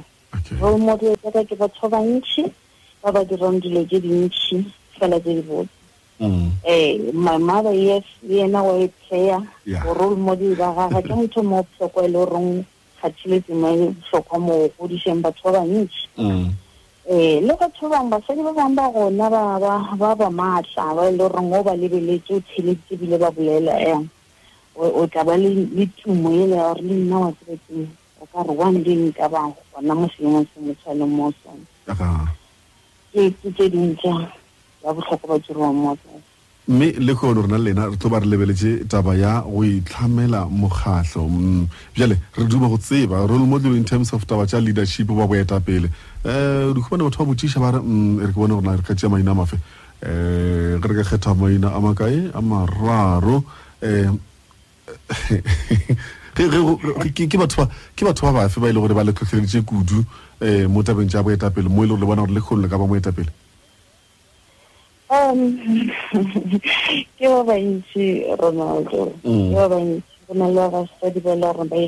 role 0.62 0.78
model 0.78 1.18
tsaka 1.18 1.42
ke 1.42 1.58
batho 1.58 1.90
ba 1.90 1.98
bantšhi 1.98 2.46
ba 3.02 3.10
ba 3.10 3.26
dirang 3.26 3.58
dilo 3.58 3.82
tse 3.90 3.98
dintšhi 3.98 4.56
fela 5.02 5.18
tse 5.18 5.34
di 5.34 5.42
botse 5.42 5.74
Mm. 6.20 6.50
Eh, 6.64 7.10
my 7.14 7.36
mother 7.38 7.70
yes, 7.72 8.02
ye 8.22 8.46
na 8.46 8.62
wa 8.62 8.72
etseya. 8.74 9.46
Yeah. 9.64 9.84
role 9.86 10.16
model 10.16 10.56
ba 10.58 10.74
gaga 10.74 11.02
ke 11.02 11.14
motho 11.14 11.44
mo 11.46 11.62
tsoko 11.78 12.02
e 12.02 12.08
le 12.10 12.24
rong 12.26 12.64
khatile 13.00 13.38
dingwe 13.46 13.94
tsoko 14.10 14.38
mo 14.42 14.66
go 14.76 14.86
di 14.88 14.98
seng 14.98 15.20
ba 15.22 15.30
tsoba 15.30 15.62
nnye. 15.62 15.86
Mm. 16.18 16.50
Eh, 17.06 17.38
le 17.40 17.54
go 17.54 17.70
tsoba 17.70 18.02
ba 18.10 18.18
se 18.26 18.34
ba 18.34 18.50
ba 18.52 18.90
gona 18.90 19.30
ba 19.30 19.58
ba 19.62 19.72
ba 19.94 20.14
ba 20.18 20.28
matla 20.30 20.90
ba 20.94 21.06
e 21.08 21.14
le 21.14 21.28
rong 21.30 21.52
o 21.54 21.62
ba 21.62 21.74
lebeletse 21.78 22.34
o 22.42 22.42
tsheletse 22.50 22.96
bile 22.98 23.14
ba 23.16 23.30
bulela 23.30 23.78
eng. 23.78 24.08
Eh. 24.10 24.78
O 24.98 25.06
tla 25.06 25.22
ba 25.22 25.36
le 25.38 25.48
le 25.54 25.86
tumo 26.02 26.34
ye 26.34 26.46
le 26.50 26.58
re 26.74 26.82
nna 26.82 27.14
wa 27.18 27.30
tsetse. 27.38 27.86
O 28.18 28.26
ka 28.26 28.42
re 28.42 28.50
one 28.58 28.82
day 28.82 28.98
ka 29.14 29.28
ba 29.30 29.46
go 29.54 29.62
bona 29.70 29.94
mo 29.94 30.10
seng 30.18 30.34
mo 30.34 30.42
seng 30.50 30.66
mo 30.66 30.74
tsana 30.82 31.06
mo 31.06 31.30
sona. 31.46 31.62
Aha. 31.94 32.26
Ke 33.14 33.30
ke 33.38 33.54
ke 33.54 33.70
dingwe. 33.70 34.26
mme 36.68 36.84
le 37.00 37.14
kgono 37.14 37.42
rena 37.44 37.58
lena 37.60 37.84
re 37.88 37.96
tlo 37.96 38.08
ba 38.10 38.18
re 38.20 38.24
lebeletse 38.26 38.88
taba 38.88 39.16
ya 39.16 39.40
go 39.44 39.60
itlhamela 39.64 40.48
mokgatlho 40.50 41.28
bjale 41.94 42.14
mm, 42.16 42.20
re 42.40 42.44
duma 42.48 42.68
go 42.68 42.76
tseba 42.78 43.26
role 43.28 43.44
model 43.46 43.74
in 43.76 43.84
terms 43.84 44.12
of 44.12 44.24
taba 44.26 44.46
tša 44.48 44.60
leadership 44.60 45.06
ba 45.12 45.26
boetapele 45.28 45.88
um 46.24 46.30
eh, 46.30 46.72
dikgobane 46.74 47.04
batho 47.04 47.20
ba 47.24 47.28
botsiša 47.32 47.60
ba 47.60 47.70
re 47.76 47.80
mm, 47.80 48.20
e 48.20 48.24
re 48.26 48.32
ke 48.32 48.36
bone 48.36 48.54
gorena 48.56 48.76
re 48.76 48.82
ka 48.84 48.94
tšea 48.96 49.08
maina 49.12 49.32
a 49.32 49.34
mafe 49.36 49.56
um 50.02 50.80
re 50.80 50.92
ka 50.96 51.04
kgetha 51.04 51.34
maina 51.36 51.68
a 51.72 51.80
makae 51.80 52.30
a 52.32 52.40
mararo 52.42 53.44
um 53.82 54.20
ke 57.18 57.36
batho 57.38 57.68
ba 58.22 58.32
bafe 58.32 58.60
ba 58.60 58.68
e 58.68 58.72
le 58.72 58.80
gore 58.80 58.94
ba 58.96 59.04
le 59.04 59.12
kudu 59.12 60.04
um 60.40 60.72
mo 60.72 60.82
tabeng 60.84 61.08
tša 61.08 61.22
boetapele 61.24 61.68
mo 61.68 61.84
e 61.84 61.86
le 61.88 61.96
gore 61.96 62.00
le 62.00 62.06
bona 62.08 62.22
gore 62.24 62.32
le 62.36 62.40
kgono 62.40 62.62
le 62.64 62.68
ka 62.68 62.76
ba 62.78 62.86
moetapele 62.88 63.32
Um, 65.08 65.56
ke 67.16 67.24
ba 67.24 67.40
bantsi 67.48 68.28
ronaldo 68.36 69.08
ke 69.24 69.24
mm. 69.24 69.56
ba 69.56 69.64
bantsi 69.64 70.04
go 70.28 70.34
na 70.36 70.46
le 70.52 70.64
basadi 70.68 71.20
ba 71.24 71.32
le 71.40 71.48
ba 71.48 71.80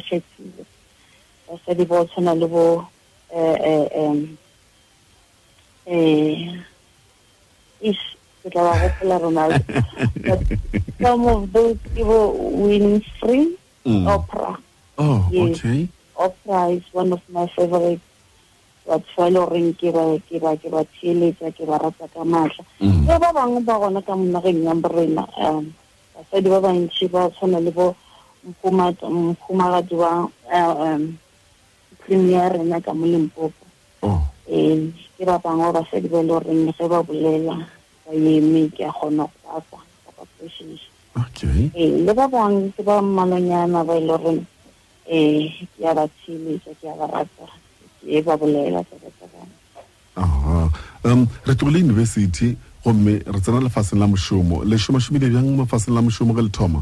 basadi 1.47 1.85
ba 1.85 1.97
tshwana 2.09 2.33
le 2.41 2.47
bo 2.49 2.65
um 2.81 2.89
eh, 3.37 4.25
eh, 5.85 5.93
eh, 5.93 6.33
is 7.93 8.01
ke 8.41 8.49
tla 8.49 8.65
ba 8.73 8.81
gopola 8.81 9.17
ronaldo 9.21 9.69
but 10.25 10.41
some 11.05 11.25
of 11.29 11.53
those 11.53 11.77
people 11.93 12.25
win 12.65 13.05
free 13.21 13.53
mm. 13.85 14.09
opera 14.09 14.57
oh 14.97 15.29
yes. 15.29 15.61
okay 15.61 15.81
opera 16.17 16.73
is 16.73 16.85
one 16.97 17.13
of 17.13 17.21
my 17.29 17.45
favorite 17.53 18.01
batho 18.91 19.15
ba 19.23 19.31
le 19.31 19.39
goreng 19.39 19.71
ke 19.79 19.89
ba 19.95 20.03
ke 20.27 20.39
ba 20.43 20.51
ke 20.59 20.67
ba 20.67 20.83
ke 21.53 21.63
ba 21.65 21.79
rata 21.79 22.07
ka 22.11 22.25
maatla 22.27 22.65
ke 22.79 23.07
ba 23.23 23.31
bangwe 23.33 23.63
ba 23.63 23.79
gona 23.79 24.03
ka 24.03 24.15
monageng 24.19 24.67
ya 24.67 24.75
borena 24.75 25.23
um 25.39 25.71
basadi 26.15 26.51
ba 26.51 26.59
bantšhi 26.59 27.07
ba 27.09 27.31
tshwana 27.31 27.61
le 27.63 27.71
bo 27.71 27.95
mphumagadi 29.39 29.95
wa 29.95 30.27
um 30.51 31.15
premier 32.03 32.51
rena 32.51 32.83
ka 32.83 32.91
mo 32.91 33.07
lempopo 33.07 33.63
um 34.03 34.83
ke 35.15 35.23
ba 35.23 35.39
bangwe 35.39 35.71
basadi 35.71 36.11
ba 36.11 36.23
le 36.27 36.27
goreng 36.35 36.67
ge 36.75 36.87
ba 36.91 36.99
bolela 37.07 37.55
ba 38.07 38.11
eme 38.11 38.71
ke 38.75 38.83
a 38.83 38.91
kgona 38.91 39.23
go 39.47 39.63
ka 39.71 39.79
kapa 40.11 40.23
posiša 40.35 40.91
ee 41.79 41.89
le 42.03 42.11
ba 42.11 42.27
bangwe 42.27 42.75
ke 42.75 42.83
ba 42.83 42.99
mmalonyana 42.99 43.87
ba 43.87 43.95
e 43.95 44.03
le 44.03 44.07
goreng 44.19 44.43
um 45.07 45.43
ke 45.79 45.83
a 45.87 45.95
ba 45.95 46.11
tsheletsa 46.11 46.75
ke 46.83 46.91
a 46.91 46.99
ba 46.99 47.07
rata 47.07 47.47
e 48.07 48.21
ba 48.23 48.37
bolela 48.41 48.85
aha 50.17 50.71
um 51.05 51.29
re 51.47 51.55
tlogile 51.55 51.85
university 51.85 52.57
gomme 52.85 53.19
re 53.25 53.41
tsena 53.41 53.61
lefatsheng 53.61 54.01
la 54.01 54.07
mošomo 54.07 54.63
le 54.65 54.77
šomašomile 54.79 55.29
bjang 55.29 55.57
mafatsheng 55.59 55.95
la 55.95 56.01
mošomo 56.03 56.35
ge 56.35 56.43
le 56.43 56.49
thoma 56.51 56.81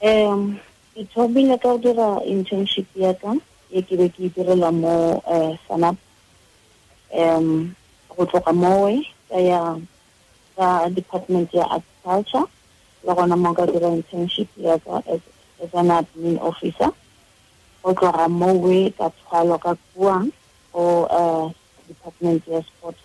um 0.00 0.58
ke 0.94 1.04
thomile 1.14 1.58
ka 1.60 1.68
go 1.76 1.78
dira 1.78 2.20
internship 2.24 2.86
ya 2.96 3.12
ka 3.20 3.34
e 3.70 3.82
ke 3.82 3.96
be 3.96 4.08
ke 4.08 4.32
direla 4.34 4.72
mo 4.72 5.20
um 5.20 5.20
eh, 5.20 5.58
sanap 5.68 5.96
um 7.12 7.74
go 8.16 8.24
tloga 8.24 8.52
mowe 8.52 8.96
ka 9.28 9.36
ya 9.36 9.76
ka 10.56 10.88
department 10.88 11.52
ya 11.54 11.68
agriculture 11.68 12.48
le 13.04 13.12
gona 13.14 13.36
mo 13.36 13.52
ka 13.54 13.66
dira 13.68 13.92
internship 13.92 14.48
ya 14.56 14.78
ka 14.80 15.04
as 15.08 15.72
an 15.74 15.90
admin 15.90 16.38
officer 16.40 16.88
go 17.94 17.94
tloga 18.12 18.28
mowe 18.28 18.90
ka 18.98 19.10
tshwalo 19.10 19.58
ka 19.60 19.76
kuang 19.94 20.30
o 20.74 21.04
um 21.08 21.52
department 21.88 22.42
ya 22.48 22.60
sport 22.62 22.96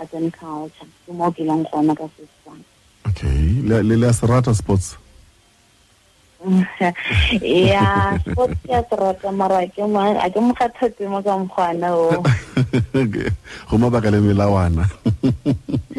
arts 0.00 0.14
and 0.14 0.32
culture 0.32 0.88
ke 1.06 1.10
mo 1.12 1.28
ke 1.32 1.44
leng 1.44 1.66
gona 1.68 1.92
ka 1.96 2.08
setswana 2.16 2.64
okay 3.04 3.60
le 3.68 3.82
le 3.84 4.08
serata 4.12 4.54
sports 4.56 4.96
ya 7.44 8.18
sports 8.24 8.56
ke 8.64 8.72
a 8.72 8.80
serata 8.90 9.28
mara 9.32 9.60
ke 9.68 9.84
a 9.84 10.28
ke 10.32 10.38
mogathatse 10.40 11.04
mo 11.06 11.20
ka 11.22 11.36
mokgwana 11.36 11.92
o 11.92 12.16
go 12.92 13.78
mabaka 13.78 14.08
le 14.10 14.18
melawana 14.20 14.88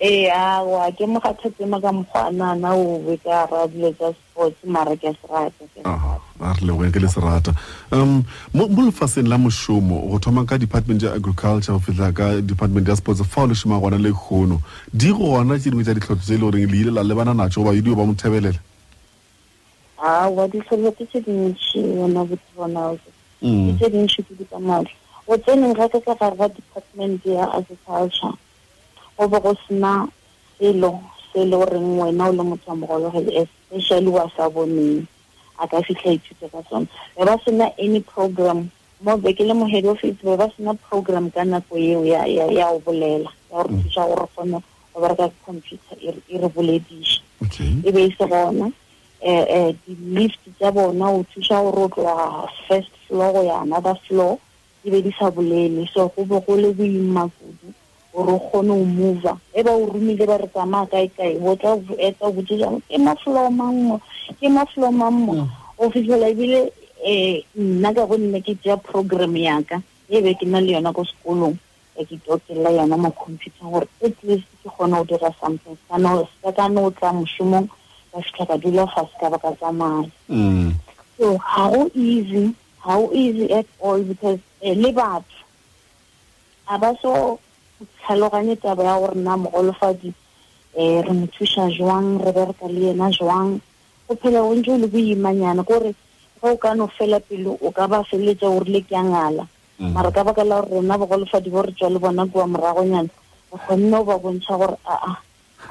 ee 0.00 0.30
awa 0.32 0.92
ke 0.92 1.06
mogathatsema 1.06 1.80
ka 1.80 1.90
mokgwanana 1.92 2.74
o 2.74 2.98
be 3.02 3.16
ka 3.16 3.46
ra 3.50 3.66
dilo 3.66 3.90
tsa 3.92 4.12
sports 4.14 4.58
mara 4.64 4.96
ke 4.96 5.04
a 5.08 5.14
serata 5.18 5.64
a 5.84 5.90
ah, 6.40 6.52
re 6.54 6.62
le 6.66 6.72
goya 6.72 6.92
ke 6.94 7.00
le 7.02 7.08
serata 7.10 7.54
um 7.90 8.22
mo 8.54 8.66
lefaseng 8.86 9.26
la 9.26 9.36
mošomo 9.38 10.06
go 10.10 10.18
thoma 10.18 10.44
ka 10.46 10.56
department 10.58 11.02
ya 11.02 11.10
agriculture 11.14 11.72
go 11.74 11.78
fitlha 11.78 12.12
ka 12.12 12.38
department 12.40 12.88
ya 12.88 12.94
sports 12.96 13.22
fa 13.26 13.42
o 13.42 13.46
le 13.50 13.54
šoma 13.54 13.80
gona 13.80 13.98
le 13.98 14.12
kgono 14.12 14.60
di 14.94 15.10
gona 15.12 15.58
tse 15.58 15.70
dingwe 15.70 15.84
tsa 15.84 15.94
ditlhotlho 15.94 16.22
tse 16.22 16.34
e 16.34 16.38
le 16.38 16.44
goreng 16.46 16.70
le 16.70 16.76
ile 16.80 16.90
la 16.90 17.02
lebana 17.02 17.34
natso 17.34 17.62
goba 17.62 17.74
edio 17.74 17.94
ba 17.96 18.06
mothebelele 18.06 18.60
awa 19.98 20.46
ditlhotlho 20.48 20.92
ke 20.94 21.04
tse 21.10 21.18
dintšhi 21.26 21.82
yona 21.98 22.24
botsebonaoke 22.24 23.10
tse 23.40 23.90
dintšhi 23.90 24.22
mm. 24.22 24.28
ke 24.28 24.32
dikamatlho 24.38 24.96
o 25.26 25.36
tseneng 25.36 25.74
ga 25.74 25.88
ke 25.88 25.98
ka 26.04 26.14
gare 26.14 26.36
ba 26.36 26.48
department 26.48 27.26
ya 27.26 27.50
agriculture 27.52 28.36
go 29.20 29.28
bo 29.28 29.40
go 29.40 29.54
sena 29.68 30.08
selo 30.58 30.98
se 31.32 31.44
le 31.44 31.56
goreng 31.56 32.00
wena 32.00 32.28
o 32.28 32.32
le 32.32 32.42
motho 32.42 32.64
wa 32.68 32.74
mogologele 32.76 33.32
especially 33.44 34.08
wa 34.08 34.30
sa 34.36 34.48
boneng 34.48 35.06
a 35.58 35.68
ka 35.68 35.82
fitlha 35.82 36.16
ithute 36.16 36.48
ka 36.48 36.62
sone 36.70 36.88
be 37.18 37.24
ba 37.28 37.36
sena 37.44 37.68
any 37.76 38.00
program 38.00 38.70
mo 39.04 39.16
beke 39.20 39.44
le 39.44 39.52
mohedi 39.52 39.88
office 39.92 40.16
be 40.24 40.36
ba 40.40 40.48
sena 40.56 40.72
program 40.88 41.28
ka 41.30 41.44
nako 41.44 41.76
eo 41.76 42.00
ya 42.04 42.64
go 42.72 42.78
bolela 42.80 43.28
ya 43.52 43.60
mm. 43.60 43.60
gore 43.68 43.76
thusa 43.84 44.02
gore 44.08 44.26
kgone 44.32 44.58
go 44.94 45.00
bereka 45.04 45.30
computer 45.44 45.96
e 46.00 46.10
re 46.16 46.40
e 46.40 46.48
bolediše 46.48 47.20
e 47.84 47.92
be 47.92 48.00
e 48.08 48.16
se 48.16 48.24
gona 48.24 48.72
um 49.20 49.76
di-lift 49.84 50.40
tsa 50.56 50.72
bona 50.72 51.12
o 51.12 51.20
thusa 51.28 51.60
gore 51.60 51.76
o 51.84 51.88
tloga 51.92 52.48
first 52.66 52.92
floor 53.06 53.32
go 53.32 53.42
ya 53.44 53.60
another 53.60 53.94
floor 54.08 54.40
di 54.82 54.88
be 54.90 55.02
di 55.04 55.12
sa 55.18 55.28
bolele 55.30 55.84
so 55.92 56.08
go 56.08 56.24
bo 56.24 56.40
go 56.40 56.56
le 56.56 56.72
boima 56.72 57.28
ore 58.14 58.32
o 58.32 58.38
kgone 58.38 58.72
o 58.72 58.84
mova 58.84 59.38
e 59.54 59.62
ba 59.62 59.70
o 59.72 59.86
romile 59.86 60.26
ba 60.26 60.36
re 60.38 60.48
tsamaya 60.48 60.86
kaekae 60.86 61.38
botla 61.38 61.78
etsa 61.98 62.26
o 62.26 62.32
botsa 62.32 62.56
jang 62.58 62.82
ke 62.88 62.98
mafolo 62.98 63.46
a 63.46 63.50
mangwe 63.50 63.98
ke 64.40 64.48
mafolo 64.50 64.86
a 64.86 64.90
mangwe 64.90 65.38
mm. 65.40 65.48
o 65.78 65.90
fitlhela 65.90 66.28
ebile 66.28 66.72
um 67.54 67.78
nna 67.78 67.94
ka 67.94 68.06
gonne 68.06 68.40
ke 68.42 68.54
tseya 68.58 68.76
programme 68.76 69.36
yaka 69.40 69.82
e 70.10 70.20
be 70.22 70.34
ke 70.34 70.46
na 70.46 70.60
le 70.60 70.72
yona 70.74 70.92
ko 70.92 71.04
sekolong 71.06 71.54
e 71.96 72.04
ke 72.04 72.16
tokelela 72.26 72.70
yona 72.82 72.96
mo 72.96 73.10
computer 73.14 73.66
gore 73.70 73.86
at 74.02 74.14
least 74.26 74.46
ke 74.62 74.68
kgone 74.68 74.96
go 74.98 75.04
dira 75.04 75.30
something 75.40 75.76
sakane 75.88 76.78
o 76.82 76.90
tla 76.90 77.08
mosomong 77.12 77.68
ba 78.12 78.18
fitlha 78.20 78.46
ka 78.46 78.56
dula 78.58 78.86
fa 78.90 79.06
se 79.06 79.14
ka 79.22 79.30
ba 79.30 79.38
ka 79.38 79.54
tsamaya 79.54 80.10
mm. 80.28 80.74
so 81.16 81.38
ga 81.38 81.62
go 81.70 81.86
easy 81.94 82.50
ga 82.82 82.90
go 82.98 83.12
easy 83.14 83.46
at 83.54 83.66
all 83.78 84.02
because 84.02 84.40
eh, 84.66 84.74
le 84.74 84.90
batho 84.90 85.38
ga 86.66 86.74
ba 86.78 86.90
so 87.02 87.38
tlhaloganye 87.80 88.56
taba 88.56 88.84
ya 88.84 88.98
gore 88.98 89.14
nna 89.16 89.36
mogolofadi 89.36 90.12
um 90.74 91.02
re 91.02 91.12
mo 91.12 91.26
thusa 91.32 91.70
jwang 91.70 92.18
re 92.24 92.32
bereka 92.32 92.68
le 92.68 92.90
ena 92.92 93.10
jwang 93.10 93.58
go 94.08 94.14
phela 94.20 94.40
go 94.44 94.54
ntse 94.54 94.70
o 94.72 94.78
le 94.78 94.86
boimanyana 94.86 95.62
kore 95.64 95.94
ga 96.42 96.52
o 96.52 96.56
ka 96.56 96.74
no 96.74 96.86
fela 96.86 97.18
pele 97.20 97.56
o 97.58 97.70
ka 97.72 97.88
ba 97.88 98.04
feleletsa 98.04 98.46
o 98.50 98.60
rile 98.60 98.82
ke 98.84 98.94
angala 98.96 99.46
mm. 99.80 99.92
mare 99.92 100.12
ka 100.12 100.22
baka 100.24 100.44
la 100.44 100.60
gore 100.60 100.70
rena 100.80 100.98
bogolofadi 100.98 101.50
bo 101.50 101.62
re 101.62 101.72
tswa 101.72 101.88
le 101.90 101.98
bona 101.98 102.26
kua 102.28 102.46
moragonyana 102.46 103.08
re 103.52 103.56
kgonne 103.64 103.96
o 103.96 104.04
ba 104.04 104.18
bontsha 104.18 104.54
gore 104.56 104.76
aa 104.86 105.16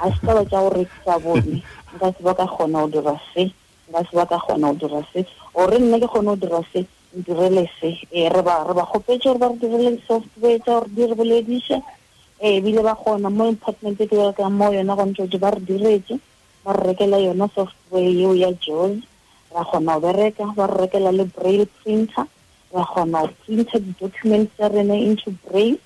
ga 0.02 0.06
se 0.10 0.20
taba 0.26 0.44
tsa 0.44 0.58
go 0.66 0.70
rekisa 0.70 1.14
bone 1.22 1.62
nka 1.96 2.06
se 2.12 2.20
ba 2.26 2.34
ka 2.34 2.46
kgona 2.46 2.78
go 2.82 2.88
dira 2.88 3.14
se 3.34 3.42
nka 3.88 4.00
se 4.10 4.16
ba 4.18 4.26
ka 4.26 4.38
kgona 4.38 4.72
go 4.74 4.78
dira 4.84 5.00
se 5.12 5.24
ore 5.56 5.78
nne 5.78 5.96
ke 6.00 6.06
kgone 6.10 6.28
go 6.34 6.36
dira 6.36 6.60
se 6.72 6.84
ndirele 7.16 7.64
se 7.80 7.88
um 8.12 8.28
re 8.34 8.42
ba 8.42 8.66
kgopetse 8.84 9.26
gore 9.30 9.38
ba 9.38 9.48
re 9.54 9.56
direle 9.62 9.96
software 10.04 10.58
tsa 10.58 10.82
gore 10.84 10.90
di 10.92 11.06
re 11.08 11.14
boledise 11.14 11.76
um 12.40 12.46
eh, 12.46 12.56
ebile 12.56 12.82
ba 12.82 12.94
kgona 12.96 13.28
mo 13.30 13.48
important 13.52 14.00
e 14.00 14.06
ke 14.08 14.16
berekang 14.16 14.50
mo 14.56 14.72
yona 14.72 14.96
gontsotse 14.96 15.36
ba 15.38 15.50
re 15.52 15.60
diretse 15.60 16.16
ba 16.64 16.72
re 16.72 16.92
rekela 16.96 17.20
yona 17.20 17.48
software 17.54 18.08
eo 18.08 18.32
ya 18.34 18.48
jos 18.60 18.96
ra 19.54 19.60
kgona 19.64 20.00
go 20.00 20.08
bereka 20.08 20.44
ba 20.56 20.64
re 20.66 20.86
rekela 20.88 21.12
le 21.12 21.24
braille 21.28 21.66
printer 21.82 22.24
ra 22.72 22.84
kgona 22.84 23.28
go 23.28 23.28
printa 23.44 23.78
di-document 23.78 24.48
tsa 24.56 24.68
rena 24.72 24.94
into 24.96 25.30
braille 25.44 25.76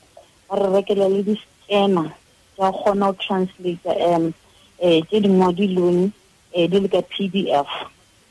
ba 0.49 0.54
re 0.54 0.78
rekela 0.78 1.08
le 1.11 1.23
di-scanner 1.26 2.14
tsa 2.54 2.70
kgona 2.70 3.11
go 3.11 3.18
translate 3.18 3.87
um 3.90 3.99
um 4.23 4.32
eh, 4.78 5.02
tse 5.11 5.20
dingwadilong 5.20 5.99
um 6.06 6.12
eh, 6.54 6.70
di 6.70 6.80
le 6.80 6.88
ka 6.88 7.02
p 7.02 7.26
d 7.34 7.50
f 7.50 7.66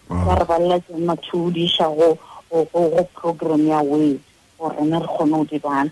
ba 0.08 0.36
re 0.39 0.46
balela 0.48 0.80
tsen 0.80 1.03
mathodiša 1.03 1.92
go 1.92 2.15
program 3.20 3.68
ya 3.68 3.84
wa 3.84 4.00
gorena 4.56 5.00
re 5.03 5.08
kgone 5.12 5.36
go 5.44 5.44
di 5.44 5.60
bana 5.60 5.92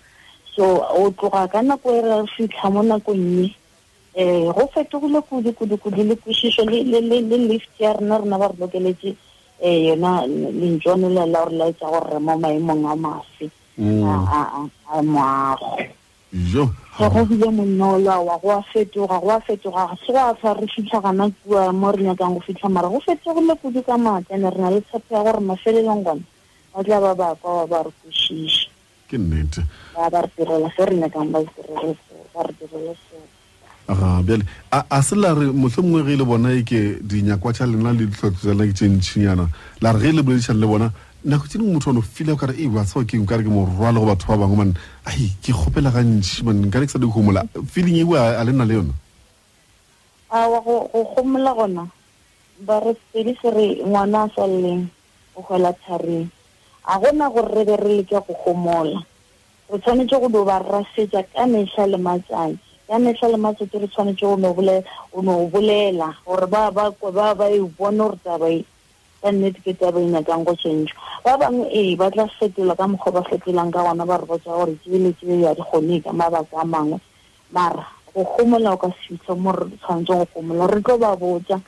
so 0.55 0.83
o 0.83 1.07
tloga 1.11 1.47
ka 1.47 1.61
nako 1.63 1.91
e 1.95 2.01
re 2.03 2.15
fitlha 2.35 2.67
mo 2.71 2.81
nakong 2.83 3.25
ye 3.47 3.55
um 4.11 4.19
eh, 4.19 4.51
go 4.51 4.67
fetogile 4.75 5.23
kudu-kudu-kudu 5.23 6.03
le 6.03 6.15
kwesiso 6.19 6.65
le 6.65 6.83
lift 6.91 7.71
ya 7.79 7.93
rena 7.93 8.17
rena 8.19 8.37
ba 8.37 8.47
re 8.51 8.55
lokeletse 8.59 9.15
um 9.61 9.63
yona 9.63 10.27
lentsone 10.51 11.07
le 11.07 11.25
la 11.25 11.39
gore 11.43 11.55
laetsa 11.55 11.87
gore 11.87 12.09
re 12.11 12.19
mo 12.19 12.35
maemong 12.37 12.83
a 12.85 12.95
mafe 12.95 13.47
mm. 13.77 14.03
a 14.05 15.01
moago 15.01 15.79
so 16.51 16.67
go 17.07 17.23
bile 17.23 17.47
monolwa 17.47 18.19
wa 18.19 18.37
go 18.43 18.51
a 18.51 18.61
fetoga 18.75 19.21
go 19.23 19.31
a 19.31 19.39
fetoga 19.39 19.95
se 20.05 20.11
go 20.11 20.19
a 20.19 20.35
tshwa 20.35 20.59
re 20.59 20.67
fitlha 20.67 20.99
gana 20.99 21.31
kua 21.47 21.71
mo 21.71 21.91
re 21.95 22.03
nyakang 22.03 22.33
go 22.35 22.41
fitlha 22.43 22.67
mara 22.67 22.89
go 22.89 22.99
fetogile 22.99 23.55
kudu 23.63 23.79
ka 23.83 23.95
maakane 23.97 24.51
re 24.51 24.59
na 24.59 24.69
le 24.75 24.81
tshepo 24.83 25.15
ya 25.15 25.23
gore 25.23 25.39
mafelelong 25.39 26.03
gone 26.03 26.23
ba 26.75 26.83
tla 26.83 26.99
ba 26.99 27.15
bakwa 27.15 27.63
ba 27.63 27.67
ba 27.67 27.83
re 27.87 27.91
kwesiso 28.03 28.67
ke 29.11 29.17
nnete 29.19 29.59
ba 29.95 30.09
se 30.09 30.17
re 30.43 30.57
re 30.57 30.69
direle 30.77 31.07
ga 31.09 31.19
bjale 34.23 34.45
a 34.71 35.01
se 35.03 35.15
la 35.15 35.33
re 35.35 35.45
mohlomongwe 35.51 36.03
ge 36.07 36.15
le 36.17 36.23
bona 36.23 36.49
e 36.55 36.63
ke 36.63 36.95
dinyakwa 37.03 37.51
tša 37.53 37.65
lena 37.67 37.91
le 37.91 38.05
ditlhotlo 38.07 38.39
tša 38.39 38.53
lena 38.55 38.65
ke 38.71 38.77
tše 38.79 38.87
ntšhinyana 38.87 39.45
la 39.83 39.91
re 39.93 39.99
ge 39.99 40.11
le 40.15 40.21
boledišana 40.23 40.59
le 40.63 40.67
bona 40.67 40.87
nako 41.27 41.47
tse 41.47 41.57
dingwe 41.59 41.73
motho 41.75 41.89
ono 41.89 42.01
file 42.01 42.31
o 42.31 42.35
kare 42.39 42.53
e 42.55 42.67
wa 42.71 42.85
seo 42.85 43.03
keng 43.05 43.23
o 43.23 43.25
kare 43.27 43.43
ke 43.43 43.49
morwale 43.51 43.99
go 43.99 44.05
batho 44.07 44.27
ba 44.31 44.37
bangwe 44.45 44.57
man 44.57 44.71
ai 45.05 45.27
ke 45.43 45.51
kgopela 45.51 45.91
gantšhi 45.91 46.43
man 46.45 46.57
nka 46.65 46.79
ke 46.79 46.87
sa 46.87 46.97
di 46.99 47.05
gomola 47.05 47.43
feeling 47.67 47.97
e 47.99 48.03
a 48.15 48.43
le 48.43 48.51
nna 48.51 48.65
le 48.65 48.73
yona 48.79 48.93
awa 50.31 50.59
go 50.63 50.87
gomola 51.11 51.51
gona 51.53 51.83
ba 52.63 52.79
re 52.79 52.93
pedi 53.11 53.33
se 53.41 53.51
re 53.51 53.81
ngwana 53.83 54.23
a 54.23 54.27
sa 54.35 54.45
lleng 54.47 54.87
o 55.35 55.41
gola 55.43 55.73
thareng 55.83 56.29
a 56.83 56.97
gona 56.97 57.27
gore 57.31 57.53
re 57.53 57.63
be 57.65 57.77
re 57.77 57.97
leke 58.01 58.17
go 58.25 58.33
gomola 58.43 59.05
re 59.69 59.77
tshwanetse 59.79 60.17
go 60.19 60.27
do 60.29 60.41
ba 60.43 60.57
rasetsa 60.65 61.21
ka 61.29 61.45
metlha 61.45 61.85
le 61.85 61.97
matsatsi 62.01 62.57
ka 62.89 62.97
metlha 62.97 63.27
le 63.29 63.37
matsatsi 63.37 63.77
re 63.77 63.87
tshwanetse 63.87 64.25
go 64.25 64.33
no 64.35 64.53
bolela 65.49 66.09
gore 66.25 66.47
ba 66.49 66.71
ba 66.73 67.45
e 67.53 67.59
bone 67.61 67.97
gore 68.01 68.17
taba 68.23 68.49
e 68.49 68.65
ka 69.21 69.29
nnete 69.29 69.61
ke 69.61 69.73
taba 69.77 70.01
ina 70.01 70.25
e 70.25 70.25
go 70.25 70.53
tshwentšha 70.57 70.95
ba 71.23 71.37
bangwe 71.37 71.69
ee 71.69 71.95
ba 71.95 72.09
tla 72.09 72.25
fetola 72.39 72.73
ka 72.75 72.87
mokgwa 72.87 73.13
ba 73.13 73.23
fetolang 73.29 73.69
ka 73.71 73.83
gona 73.85 74.05
ba 74.05 74.17
re 74.17 74.25
botsa 74.25 74.49
gore 74.49 74.73
tsebeletsebe 74.81 75.37
ya 75.37 75.53
dikgone 75.53 76.01
ka 76.01 76.11
mabaka 76.13 76.57
a 76.65 76.65
mangwe 76.65 76.97
mara 77.53 77.85
go 78.09 78.25
gomola 78.25 78.73
o 78.73 78.77
ka 78.81 78.89
fitlha 78.89 79.37
mo 79.37 79.53
re 79.53 79.69
tshwanetseng 79.77 80.17
go 80.17 80.25
gomola 80.33 80.65
re 80.65 80.81
tlo 80.81 80.97
ba 80.97 81.13
botsa 81.13 81.61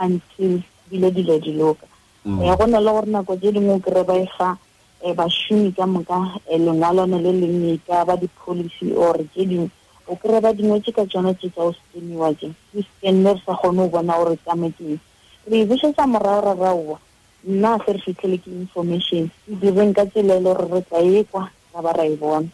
until 0.00 0.64
dilo 0.88 1.12
dilo 1.12 1.36
diloka 1.44 1.84
Mm. 2.26 2.42
ya 2.42 2.56
go 2.56 2.66
na 2.66 2.80
le 2.82 2.90
gore 2.90 3.06
nako 3.06 3.36
tse 3.38 3.52
dingwe 3.52 3.74
o 3.78 3.78
kry 3.78 4.02
ba 4.02 4.14
e 4.18 4.22
eh, 4.26 4.30
fa 4.36 4.58
um 5.04 5.14
bašomi 5.14 5.70
ka 5.72 5.86
moka 5.86 6.34
eh, 6.50 6.58
lengwalwana 6.58 7.22
le 7.22 7.30
lengwe 7.30 7.78
ka 7.86 8.02
ba 8.04 8.16
di-policy 8.18 8.90
or 8.98 9.14
tse 9.30 9.46
dingwe 9.46 9.70
o 10.10 10.16
kry 10.18 10.40
ba 10.42 10.50
dingwe 10.52 10.80
tse 10.82 10.90
ka 10.90 11.06
tsone 11.06 11.34
tse 11.38 11.52
tsa 11.54 11.62
o 11.62 11.72
stemiwa 11.72 12.34
ke 12.34 12.50
o 12.74 12.82
stemme 12.82 13.30
re 13.30 13.40
sa 13.46 13.54
kgone 13.54 13.78
o 13.86 13.86
bona 13.88 14.18
gore 14.18 14.34
e 14.34 14.38
tsame 14.42 14.72
keng 14.74 14.98
re 15.46 15.64
busetsa 15.70 16.02
morago 16.06 16.42
ra 16.50 16.54
raoa 16.58 16.98
nna 17.46 17.78
se 17.86 17.92
re 17.94 17.98
fitlhele 18.02 18.38
ke 18.42 18.50
information 18.50 19.30
e 19.46 19.54
direng 19.62 19.94
ka 19.94 20.06
tsela 20.10 20.34
e 20.34 20.38
le 20.42 20.42
gore 20.42 20.66
re 20.66 20.80
tla 20.82 20.98
e 20.98 21.22
kwa 21.30 21.46
ra 21.74 21.80
ba 21.82 21.92
ra 21.94 22.10
e 22.10 22.16
bona 22.18 22.50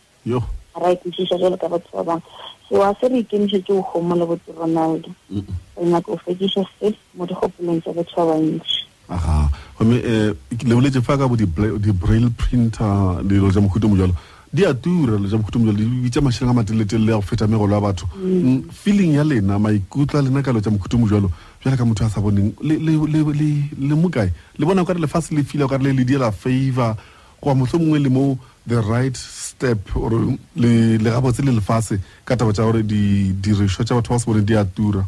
ra 0.77 0.93
e 0.93 1.01
kwešiša 1.01 1.41
jalo 1.41 1.57
ka 1.57 1.73
batho 1.73 1.89
ba 1.97 2.05
bangwe 2.05 2.29
so 2.69 2.85
a 2.85 2.93
se 3.01 3.09
re 3.09 3.25
ikemišetse 3.25 3.73
o 3.73 3.81
gomole 3.81 4.29
bote 4.37 4.53
ronaldo 4.53 5.09
re 5.33 5.81
nyaka 5.81 6.13
o 6.13 6.21
fekiša 6.21 6.61
se 6.77 6.93
mo 7.17 7.25
dikgopolong 7.25 7.81
tsa 7.81 7.97
batho 7.97 8.15
ba 8.21 8.37
bantsi 8.37 8.92
a 9.13 9.19
gago 9.19 9.49
gomme 9.79 9.93
um 9.93 9.93
eh, 10.05 10.35
leboletse 10.65 11.01
fa 11.03 11.17
ka 11.17 11.29
bo 11.29 11.37
di-brail 11.37 12.31
printer 12.37 13.23
dilo 13.25 13.51
tsa 13.51 13.61
mokhutumo 13.61 13.97
jalo 13.97 14.15
di 14.53 14.65
a 14.65 14.75
tura 14.75 15.19
lo 15.19 15.29
ja 15.29 15.37
bokhutumo 15.37 15.67
jalo 15.67 15.79
di 15.79 15.85
bitsa 15.85 16.21
mašheleng 16.21 16.51
a 16.51 16.55
mateleletelele 16.55 17.11
ya 17.11 17.17
go 17.17 17.23
feta 17.23 17.47
megolo 17.47 17.75
ya 17.75 17.81
batho 17.81 18.07
mm. 18.17 18.45
Mm, 18.45 18.63
feeling 18.71 19.15
ya 19.15 19.25
lena 19.25 19.59
maikutlo 19.59 20.19
a 20.19 20.23
lena 20.23 20.43
ka 20.43 20.53
lo 20.53 20.61
tsa 20.61 20.71
mokhutumo 20.71 21.09
jalo 21.09 21.31
jala 21.65 21.77
ka 21.77 21.85
motho 21.85 22.05
a 22.05 22.09
sa 22.11 22.21
boneng 22.21 22.53
le 22.61 23.95
mokae 23.97 24.31
le 24.59 24.67
bona 24.67 24.83
o 24.83 24.85
kare 24.85 24.99
lefatshe 25.01 25.35
le 25.35 25.43
fila 25.43 25.65
o 25.65 25.69
kare 25.69 25.83
le 25.83 25.93
le 25.93 26.05
diela 26.05 26.31
favor 26.33 26.97
goba 27.43 27.55
motlho 27.55 27.79
mongwe 27.79 27.99
le 28.03 28.09
mo 28.11 28.39
the 28.67 28.79
right 28.81 29.17
step 29.17 29.79
or 29.97 30.11
le 30.57 30.97
le 30.99 31.11
gabotse 31.11 31.41
le 31.43 31.51
lefase 31.53 31.99
ka 32.25 32.37
taba 32.37 32.53
tsa 32.53 32.63
gore 32.63 32.83
di 32.87 33.33
tsa 33.43 33.85
batho 33.97 34.11
ba 34.13 34.19
se 34.19 34.27
bone 34.27 34.45
di 34.45 34.55
a 34.55 34.65
tura 34.65 35.05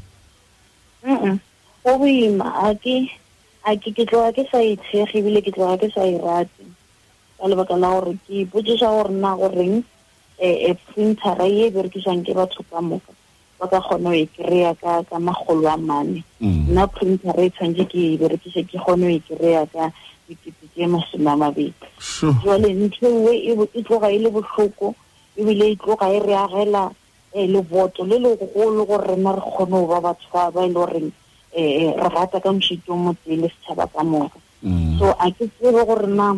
o 1.84 1.98
boima 2.00 2.48
a 2.64 2.74
a 3.64 3.76
ke 3.80 3.90
ke 3.96 4.04
tloga 4.04 4.30
ke 4.36 4.44
sa 4.52 4.60
itshege 4.60 5.24
ebile 5.24 5.40
ke 5.40 5.48
tloga 5.48 5.80
ke 5.80 5.88
sa 5.88 6.04
e 6.04 6.20
rate 6.20 6.52
ka 7.40 7.48
lebaka 7.48 7.76
la 7.80 7.96
gore 8.00 8.12
ke 8.28 8.76
sa 8.76 8.92
gore 8.92 9.08
na 9.08 9.32
goreng 9.40 9.80
um 10.36 10.76
printera 10.92 11.48
ye 11.48 11.72
e 11.72 11.72
berekisang 11.72 12.20
ke 12.20 12.36
batho 12.36 12.60
ka 12.68 12.84
moka 12.84 13.12
ba 13.58 13.64
ka 13.72 13.80
kgone 13.80 14.20
e 14.28 14.28
kry-a 14.28 14.76
ka 14.76 15.16
magolo 15.16 15.64
a 15.68 15.76
mane 15.80 16.20
nna 16.44 16.84
printera 16.92 17.40
e 17.40 17.48
tshwanetse 17.50 17.88
ke 17.88 17.96
e 18.12 18.18
berekise 18.20 18.60
ke 18.68 18.76
kgone 18.76 19.08
go 19.08 19.16
e 19.16 19.20
kry-a 19.32 19.64
ka 19.72 19.88
dikete 20.28 20.64
ke 20.76 20.84
masome 20.84 21.28
a 21.32 21.36
mabedi 21.36 21.88
jale 22.44 22.68
ntho 22.68 23.08
ewe 23.32 23.64
e 23.72 23.80
tloga 23.80 24.12
e 24.12 24.18
le 24.20 24.28
botlhoko 24.28 24.92
ebile 25.40 25.72
e 25.72 25.76
tloga 25.80 26.12
e 26.12 26.20
re 26.20 26.36
agela 26.36 26.92
le 27.32 27.60
boto 27.64 28.04
le 28.04 28.20
legolo 28.20 28.84
gore 28.84 29.08
rena 29.08 29.32
re 29.32 29.40
kgone 29.40 29.88
ba 29.88 29.98
batho 30.12 30.28
ba 30.32 30.52
ba 30.52 30.60
e 30.68 30.68
le 30.68 30.74
goreng 30.76 31.12
eh 31.54 31.94
rata 31.96 32.42
ka 32.42 32.50
mshito 32.50 32.98
mo 32.98 33.14
tsile 33.22 33.46
setšhaba 33.46 33.86
ka 33.86 34.02
mm. 34.02 34.98
so 34.98 35.14
a 35.14 35.30
ke 35.30 35.46
tsebe 35.54 35.86
gore 35.86 36.10
na 36.10 36.34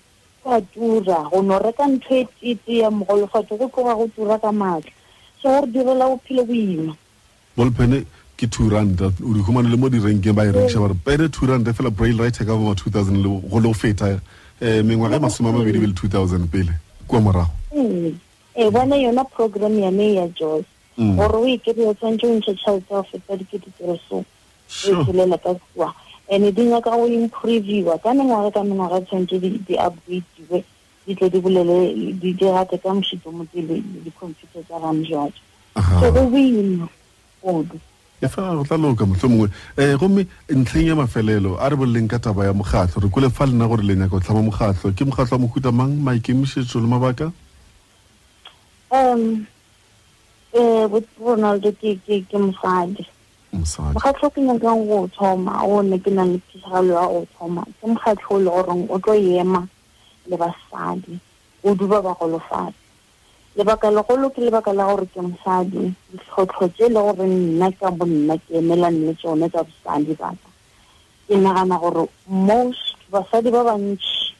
a 0.47 0.61
tura 0.73 1.29
go 1.31 1.41
no 1.43 1.59
reka 1.61 1.85
ntho 1.85 2.15
e 2.17 2.25
tsetse 2.25 2.73
ya 2.81 2.89
mogologadi 2.91 3.31
go 3.57 3.69
tloga 3.69 3.95
go 3.95 4.09
tura 4.17 4.39
ka 4.41 4.53
maatla 4.53 4.91
so 5.41 5.49
gore 5.53 5.67
direla 5.71 6.09
bophele 6.09 6.43
boima 6.49 6.97
bolpene 7.57 8.05
ke 8.41 8.47
two 8.49 8.71
ranta 8.73 9.13
o 9.21 9.33
di 9.37 9.41
humane 9.45 9.69
le 9.69 9.77
mo 9.77 9.89
direnkeng 9.89 10.33
ba 10.33 10.45
e 10.49 10.53
rekisa 10.53 10.81
mm. 10.81 10.85
bare 11.05 11.17
pene 11.17 11.29
two 11.29 11.47
ranta 11.47 11.75
fela 11.77 11.91
braile 11.93 12.25
rite 12.25 12.41
ka 12.47 12.57
boma 12.57 12.75
two 12.75 12.89
thousand 12.91 13.17
le 13.21 13.29
go 13.45 13.61
le 13.61 13.69
go 13.69 13.73
feta 13.77 14.09
um 14.09 14.21
mengwaga 14.89 15.17
e 15.17 15.19
mm. 15.21 15.25
masome 15.29 15.49
a 15.49 15.53
mabedi 15.53 15.79
be 15.79 15.87
le 15.87 15.95
two 15.95 16.09
thousand 16.09 16.49
pele 16.49 16.73
kua 17.07 17.21
morago 17.21 17.53
ee 17.77 18.09
e 18.09 18.17
eh, 18.65 18.71
bone 18.73 18.97
yona 18.97 19.25
programme 19.25 19.81
yane 19.85 20.15
ya 20.15 20.29
jos 20.29 20.65
gore 20.99 21.05
mm. 21.05 21.19
o 21.43 21.45
ikry-e 21.47 21.95
tshwanetse 21.95 22.27
o 22.27 22.35
ntshe 22.39 22.55
tšhelete 22.55 22.91
ya 22.91 23.03
go 23.03 23.03
feta 23.03 23.37
dikete 23.37 23.71
tiresong 23.79 24.23
o 24.23 25.03
tshelela 25.03 25.39
ka 25.39 25.51
kua 25.75 25.91
and-e 26.31 26.53
di 26.55 26.63
nyaka 26.71 26.91
go 26.91 27.07
improviwa 27.07 27.99
ka 27.99 28.15
mengwaga 28.15 28.55
ka 28.55 28.63
mengwaga 28.63 29.01
tshwanetse 29.03 29.39
di-updatiwe 29.67 30.59
di 31.07 31.13
tle 31.19 31.29
di 31.31 31.41
bolele 31.41 32.15
di 32.21 32.31
dirate 32.39 32.79
ka 32.79 32.95
mošito 32.95 33.33
mo 33.35 33.43
tele 33.51 33.83
di-computer 34.07 34.63
tsa 34.63 34.79
rane 34.79 35.03
jalo 35.03 35.33
so 35.99 36.13
go 36.15 36.23
boima 36.31 36.87
kodu 37.43 37.75
ya 38.23 38.29
e 38.31 38.31
fela 38.31 38.55
go 38.55 38.63
tla 38.63 38.79
loka 38.79 39.03
motlho 39.07 39.29
mongwe 39.29 39.49
um 39.51 39.83
eh, 39.83 39.99
gomme 39.99 40.27
ntlheng 40.47 40.89
ya 40.95 40.95
mafelelo 40.95 41.59
a 41.59 41.69
re 41.75 41.77
boleleng 41.77 42.07
ka 42.07 42.23
taba 42.23 42.47
ya 42.47 42.55
mokgatlho 42.55 43.03
re 43.03 43.11
kole 43.11 43.31
fa 43.35 43.47
lena 43.51 43.67
gore 43.67 43.83
le 43.83 43.99
nyaka 43.99 44.15
go 44.15 44.21
tlhama 44.23 44.47
mokgatlho 44.47 44.95
ke 44.95 45.03
mogatlho 45.03 45.43
wa 45.43 45.43
mohuta 45.43 45.73
mang 45.75 45.99
maikemišetso 46.07 46.79
le 46.79 46.87
mabaka 46.87 47.35
um 48.95 49.43
um 50.55 50.87
botsebona 50.89 51.59
le 51.59 51.71
ke 51.73 52.37
mosadi 52.39 53.03
mokgatlho 53.53 54.29
ke 54.31 54.39
nyakang 54.41 54.87
go 54.87 55.03
o 55.03 55.09
thoma 55.11 55.65
o 55.67 55.83
ne 55.83 55.99
ke 55.99 56.11
nang 56.15 56.31
le 56.31 56.39
pisagalo 56.47 56.95
ya 56.95 57.11
go 57.11 57.27
thoma 57.39 57.63
ke 57.81 57.85
mokgatlho 57.91 58.31
o 58.31 58.39
le 58.39 58.51
goreng 58.51 58.85
o 58.87 58.99
tlo 58.99 59.15
ema 59.19 59.67
le 60.31 60.37
basadi 60.39 61.19
o 61.67 61.75
duba 61.75 62.03
bagolofatse 62.03 62.79
lebaka 63.57 63.91
legolo 63.91 64.31
ke 64.31 64.47
lebaka 64.47 64.71
la 64.73 64.87
gore 64.87 65.07
ke 65.11 65.19
mosadi 65.21 65.91
ditlhotlho 66.15 66.69
tse 66.71 66.87
e 66.87 66.91
le 66.91 67.01
gore 67.03 67.27
nna 67.27 67.69
ka 67.75 67.91
bonna 67.91 68.39
ke 68.47 68.55
emelane 68.63 69.11
le 69.11 69.15
tsone 69.19 69.51
tsa 69.51 69.67
bosadi 69.67 70.15
baka 70.15 70.39
ke 71.27 71.35
nagana 71.35 71.79
gore 71.83 72.07
most 72.31 72.95
basadi 73.11 73.51
ba 73.51 73.67
bantši 73.67 74.35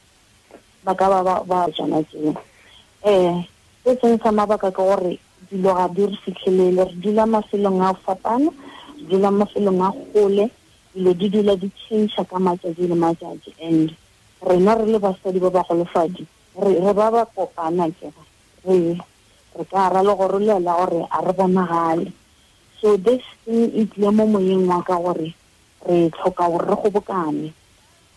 ba 0.83 0.95
ka 0.95 1.05
ba 1.11 1.43
ba 1.43 1.67
tsona 1.75 1.99
tseo 2.07 2.35
um 3.03 3.43
se 3.83 3.91
seng 3.99 4.15
sa 4.23 4.31
mabaka 4.31 4.71
ke 4.71 4.75
gore 4.79 5.19
dilo 5.51 5.73
ga 5.73 5.87
di 5.93 6.05
re 6.05 6.17
fitlhelele 6.25 6.83
re 6.85 6.93
dula 6.97 7.25
mafelong 7.25 7.81
a 7.81 7.93
fapana 7.93 8.49
re 8.49 9.05
dula 9.07 9.29
mafelong 9.29 9.81
a 9.81 9.89
gole 10.13 10.49
dilo 10.93 11.13
di 11.13 11.29
dula 11.29 11.55
di 11.55 11.69
change 11.87 12.15
ka 12.15 12.37
matsatsi 12.39 12.87
le 12.87 12.95
matsatsi 12.95 13.53
and 13.61 13.93
rena 14.41 14.73
re 14.75 14.85
le 14.89 14.97
basadi 14.99 15.37
ba 15.37 15.49
bagolofadi 15.49 16.25
re 16.57 16.91
ba 16.93 17.11
ba 17.13 17.25
kopana 17.29 17.85
kera 17.93 18.23
re 18.65 18.97
re 19.53 19.63
ka 19.69 19.87
ra 19.89 20.01
le 20.01 20.15
gore 20.15 20.39
lela 20.41 20.73
gore 20.81 21.05
a 21.09 21.19
re 21.23 21.33
bonagale 21.33 22.11
so 22.81 22.97
this 22.97 23.21
thing 23.45 23.69
e 23.73 23.85
tlile 23.87 24.09
mo 24.11 24.25
moyeng 24.25 24.65
wa 24.65 24.81
ka 24.81 24.97
gore 24.97 25.29
re 25.85 26.09
tlhoka 26.09 26.41
gore 26.49 26.65
re 26.65 26.75
gobokane 26.81 27.49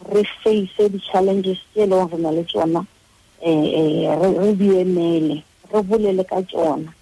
re 0.09 0.23
face 0.43 0.89
di-challenges 0.89 1.61
tse 1.77 1.83
e 1.85 1.87
leng 1.93 2.09
re 2.09 2.17
na 2.17 2.31
le 2.33 2.45
tsona 2.49 2.81
um 3.45 4.17
re 4.17 4.53
buemele 4.57 5.45
re 5.71 5.81
bolele 5.85 6.25
ka 6.25 6.41
tsona 6.49 6.97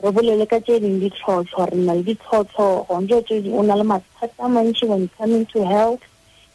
re 0.00 0.10
bolele 0.14 0.46
ka 0.46 0.60
tse 0.62 0.78
ding 0.80 1.00
ditlhotlho 1.02 1.64
re 1.68 1.76
na 1.76 1.92
le 1.92 2.02
ditlhotlho 2.06 2.86
gonje 2.86 3.18
tse 3.26 3.34
o 3.50 3.62
na 3.62 3.74
le 3.74 3.82
mathata 3.82 4.44
a 4.46 4.46
when 4.46 4.70
coming 5.18 5.44
to 5.50 5.66
health 5.66 6.02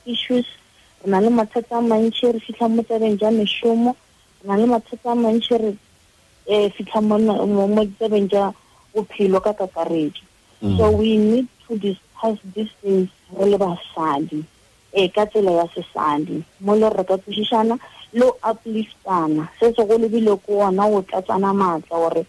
issues 0.06 0.45
re 1.03 1.12
na 1.12 1.19
le 1.19 1.27
mathata 1.29 1.75
a 1.75 1.82
re 1.84 2.12
fitlha 2.39 2.69
mo 2.71 2.82
tsebeng 2.84 3.19
jwa 3.19 3.32
mešomo 3.32 3.91
re 4.41 4.47
na 4.47 4.56
le 4.56 4.65
mathata 4.65 5.12
a 5.12 5.58
re 5.60 5.75
eh, 6.47 6.71
fitlha 6.71 7.01
mo 7.03 7.84
tsebeng 7.99 8.27
jwa 8.32 8.53
bophelo 8.95 9.41
ka 9.43 9.51
mm. 9.60 10.77
so 10.77 10.91
we 10.91 11.17
need 11.17 11.47
to 11.67 11.77
discuss 11.77 12.39
these 12.56 12.71
things 12.79 13.10
re 13.38 13.43
le 13.49 13.58
basadi 13.60 14.39
e 14.93 15.03
eh, 15.03 15.12
ka 15.12 15.25
tsela 15.27 15.51
ya 15.51 15.65
sesadi 15.75 16.39
mo 16.63 16.75
le 16.75 16.88
re 16.89 17.03
ka 17.03 17.19
thušišana 17.19 17.75
le 18.13 18.25
upliftana 18.39 19.49
se 19.60 19.73
segolo 19.75 20.08
bile 20.08 20.32
ko 20.47 20.63
ona 20.63 20.86
o 20.88 21.01
tlatsana 21.03 21.51
maatla 21.51 21.97
gore 21.99 22.25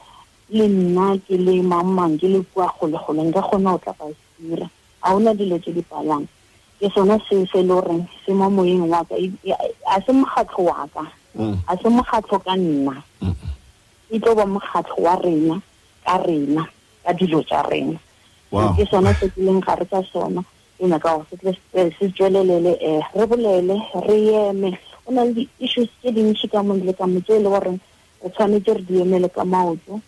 le 0.49 0.69
nna 0.69 1.19
ke 1.29 1.37
le 1.37 1.61
mamang 1.63 2.17
ke 2.19 2.29
le 2.33 2.41
kwa 2.53 2.73
golegole 2.81 3.23
nka 3.29 3.43
kgona 3.45 3.73
go 3.73 3.79
tlapa 3.79 4.05
sira 4.41 4.67
ga 5.05 5.09
ona 5.15 5.35
dilo 5.37 5.59
tse 5.61 5.71
dipalang 5.77 6.25
ke 6.81 6.89
sone 6.91 7.19
se 7.29 7.45
se 7.53 7.61
le 7.63 7.75
goreng 7.77 8.07
se 8.27 8.33
mo 8.33 8.49
moyeng 8.51 8.89
wa 8.89 9.05
ka 9.05 9.15
a 9.21 10.01
se 10.03 10.13
mokgatlho 10.13 10.65
wa 10.65 10.89
ka 10.95 11.05
mm. 11.37 11.59
a 11.69 11.77
se 11.77 11.89
mokgatlho 11.89 12.39
ka 12.41 12.57
nna 12.57 13.03
mm. 13.21 13.35
e 14.11 14.19
tlo 14.19 14.35
ba 14.35 14.47
mokgatlho 14.49 14.97
wa 15.03 15.15
rena 15.21 15.61
ka 16.09 16.19
rena 16.25 16.65
ka 17.05 17.13
dilo 17.13 17.43
tsa 17.45 17.61
rena 17.69 17.99
ke 18.81 18.87
sone 18.91 19.13
se 19.21 19.29
ke 19.29 19.41
leng 19.45 19.61
gare 19.61 19.85
ka 19.85 20.01
sona 20.13 20.41
e 20.81 20.89
nyaka 20.89 21.21
gore 21.21 21.59
se 21.99 22.09
tswelelele 22.09 22.77
um 22.81 23.03
re 23.15 23.27
bolele 23.27 23.77
re 24.09 24.17
eme 24.49 24.73
go 25.11 25.15
na 25.15 25.25
le 25.25 25.35
di-issues 25.35 25.89
tse 25.99 26.13
dintšhi 26.13 26.49
ka 26.51 26.63
mong 26.63 26.85
le 26.87 26.93
ka 26.95 27.07
mo 27.07 27.21
tse 27.21 27.33
e 27.35 27.39
le 27.43 27.49
gore 27.51 27.71
re 28.23 28.31
tshwanetse 28.31 28.73
re 28.75 28.83
di 28.85 29.01
emele 29.01 29.29
ka 29.29 29.45
maoto 29.45 30.01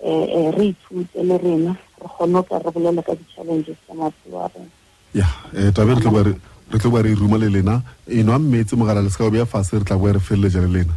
um 0.00 0.50
re 0.52 0.64
ithute 0.74 1.22
le 1.22 1.36
rena 1.38 1.72
re 2.00 2.08
kgone 2.08 2.42
ka 2.46 2.58
re 2.60 2.70
bolela 2.72 3.02
ka 3.02 3.12
di-challenges 3.14 3.76
tsa 3.84 3.94
maphelo 3.94 4.42
a 4.44 4.48
rena 4.54 4.70
ya 5.14 5.26
um 5.56 5.66
eh, 5.66 5.72
tabe 5.72 5.94
re 5.94 6.00
tlo 6.00 6.20
re 6.20 6.78
tlo 6.78 6.90
ba 6.90 7.00
re 7.02 7.14
ruma 7.14 7.36
le 7.38 7.48
lena 7.48 7.82
enwa 8.06 8.38
mmetsi 8.38 8.76
mogala 8.76 9.00
le 9.02 9.08
se 9.10 9.16
ka 9.18 9.24
o 9.24 9.30
beya 9.30 9.46
fase 9.46 9.78
re 9.78 9.84
tla 9.84 9.96
boa 9.96 10.12
re 10.12 10.20
felele 10.20 10.50
jale 10.50 10.68
lena 10.68 10.92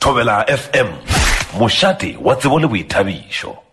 thobela 0.00 0.44
f 0.48 0.70
m 0.72 0.88
mošate 1.58 2.16
wa 2.24 2.34
tsebo 2.36 2.58
le 2.58 2.66
boithabišo 2.68 3.63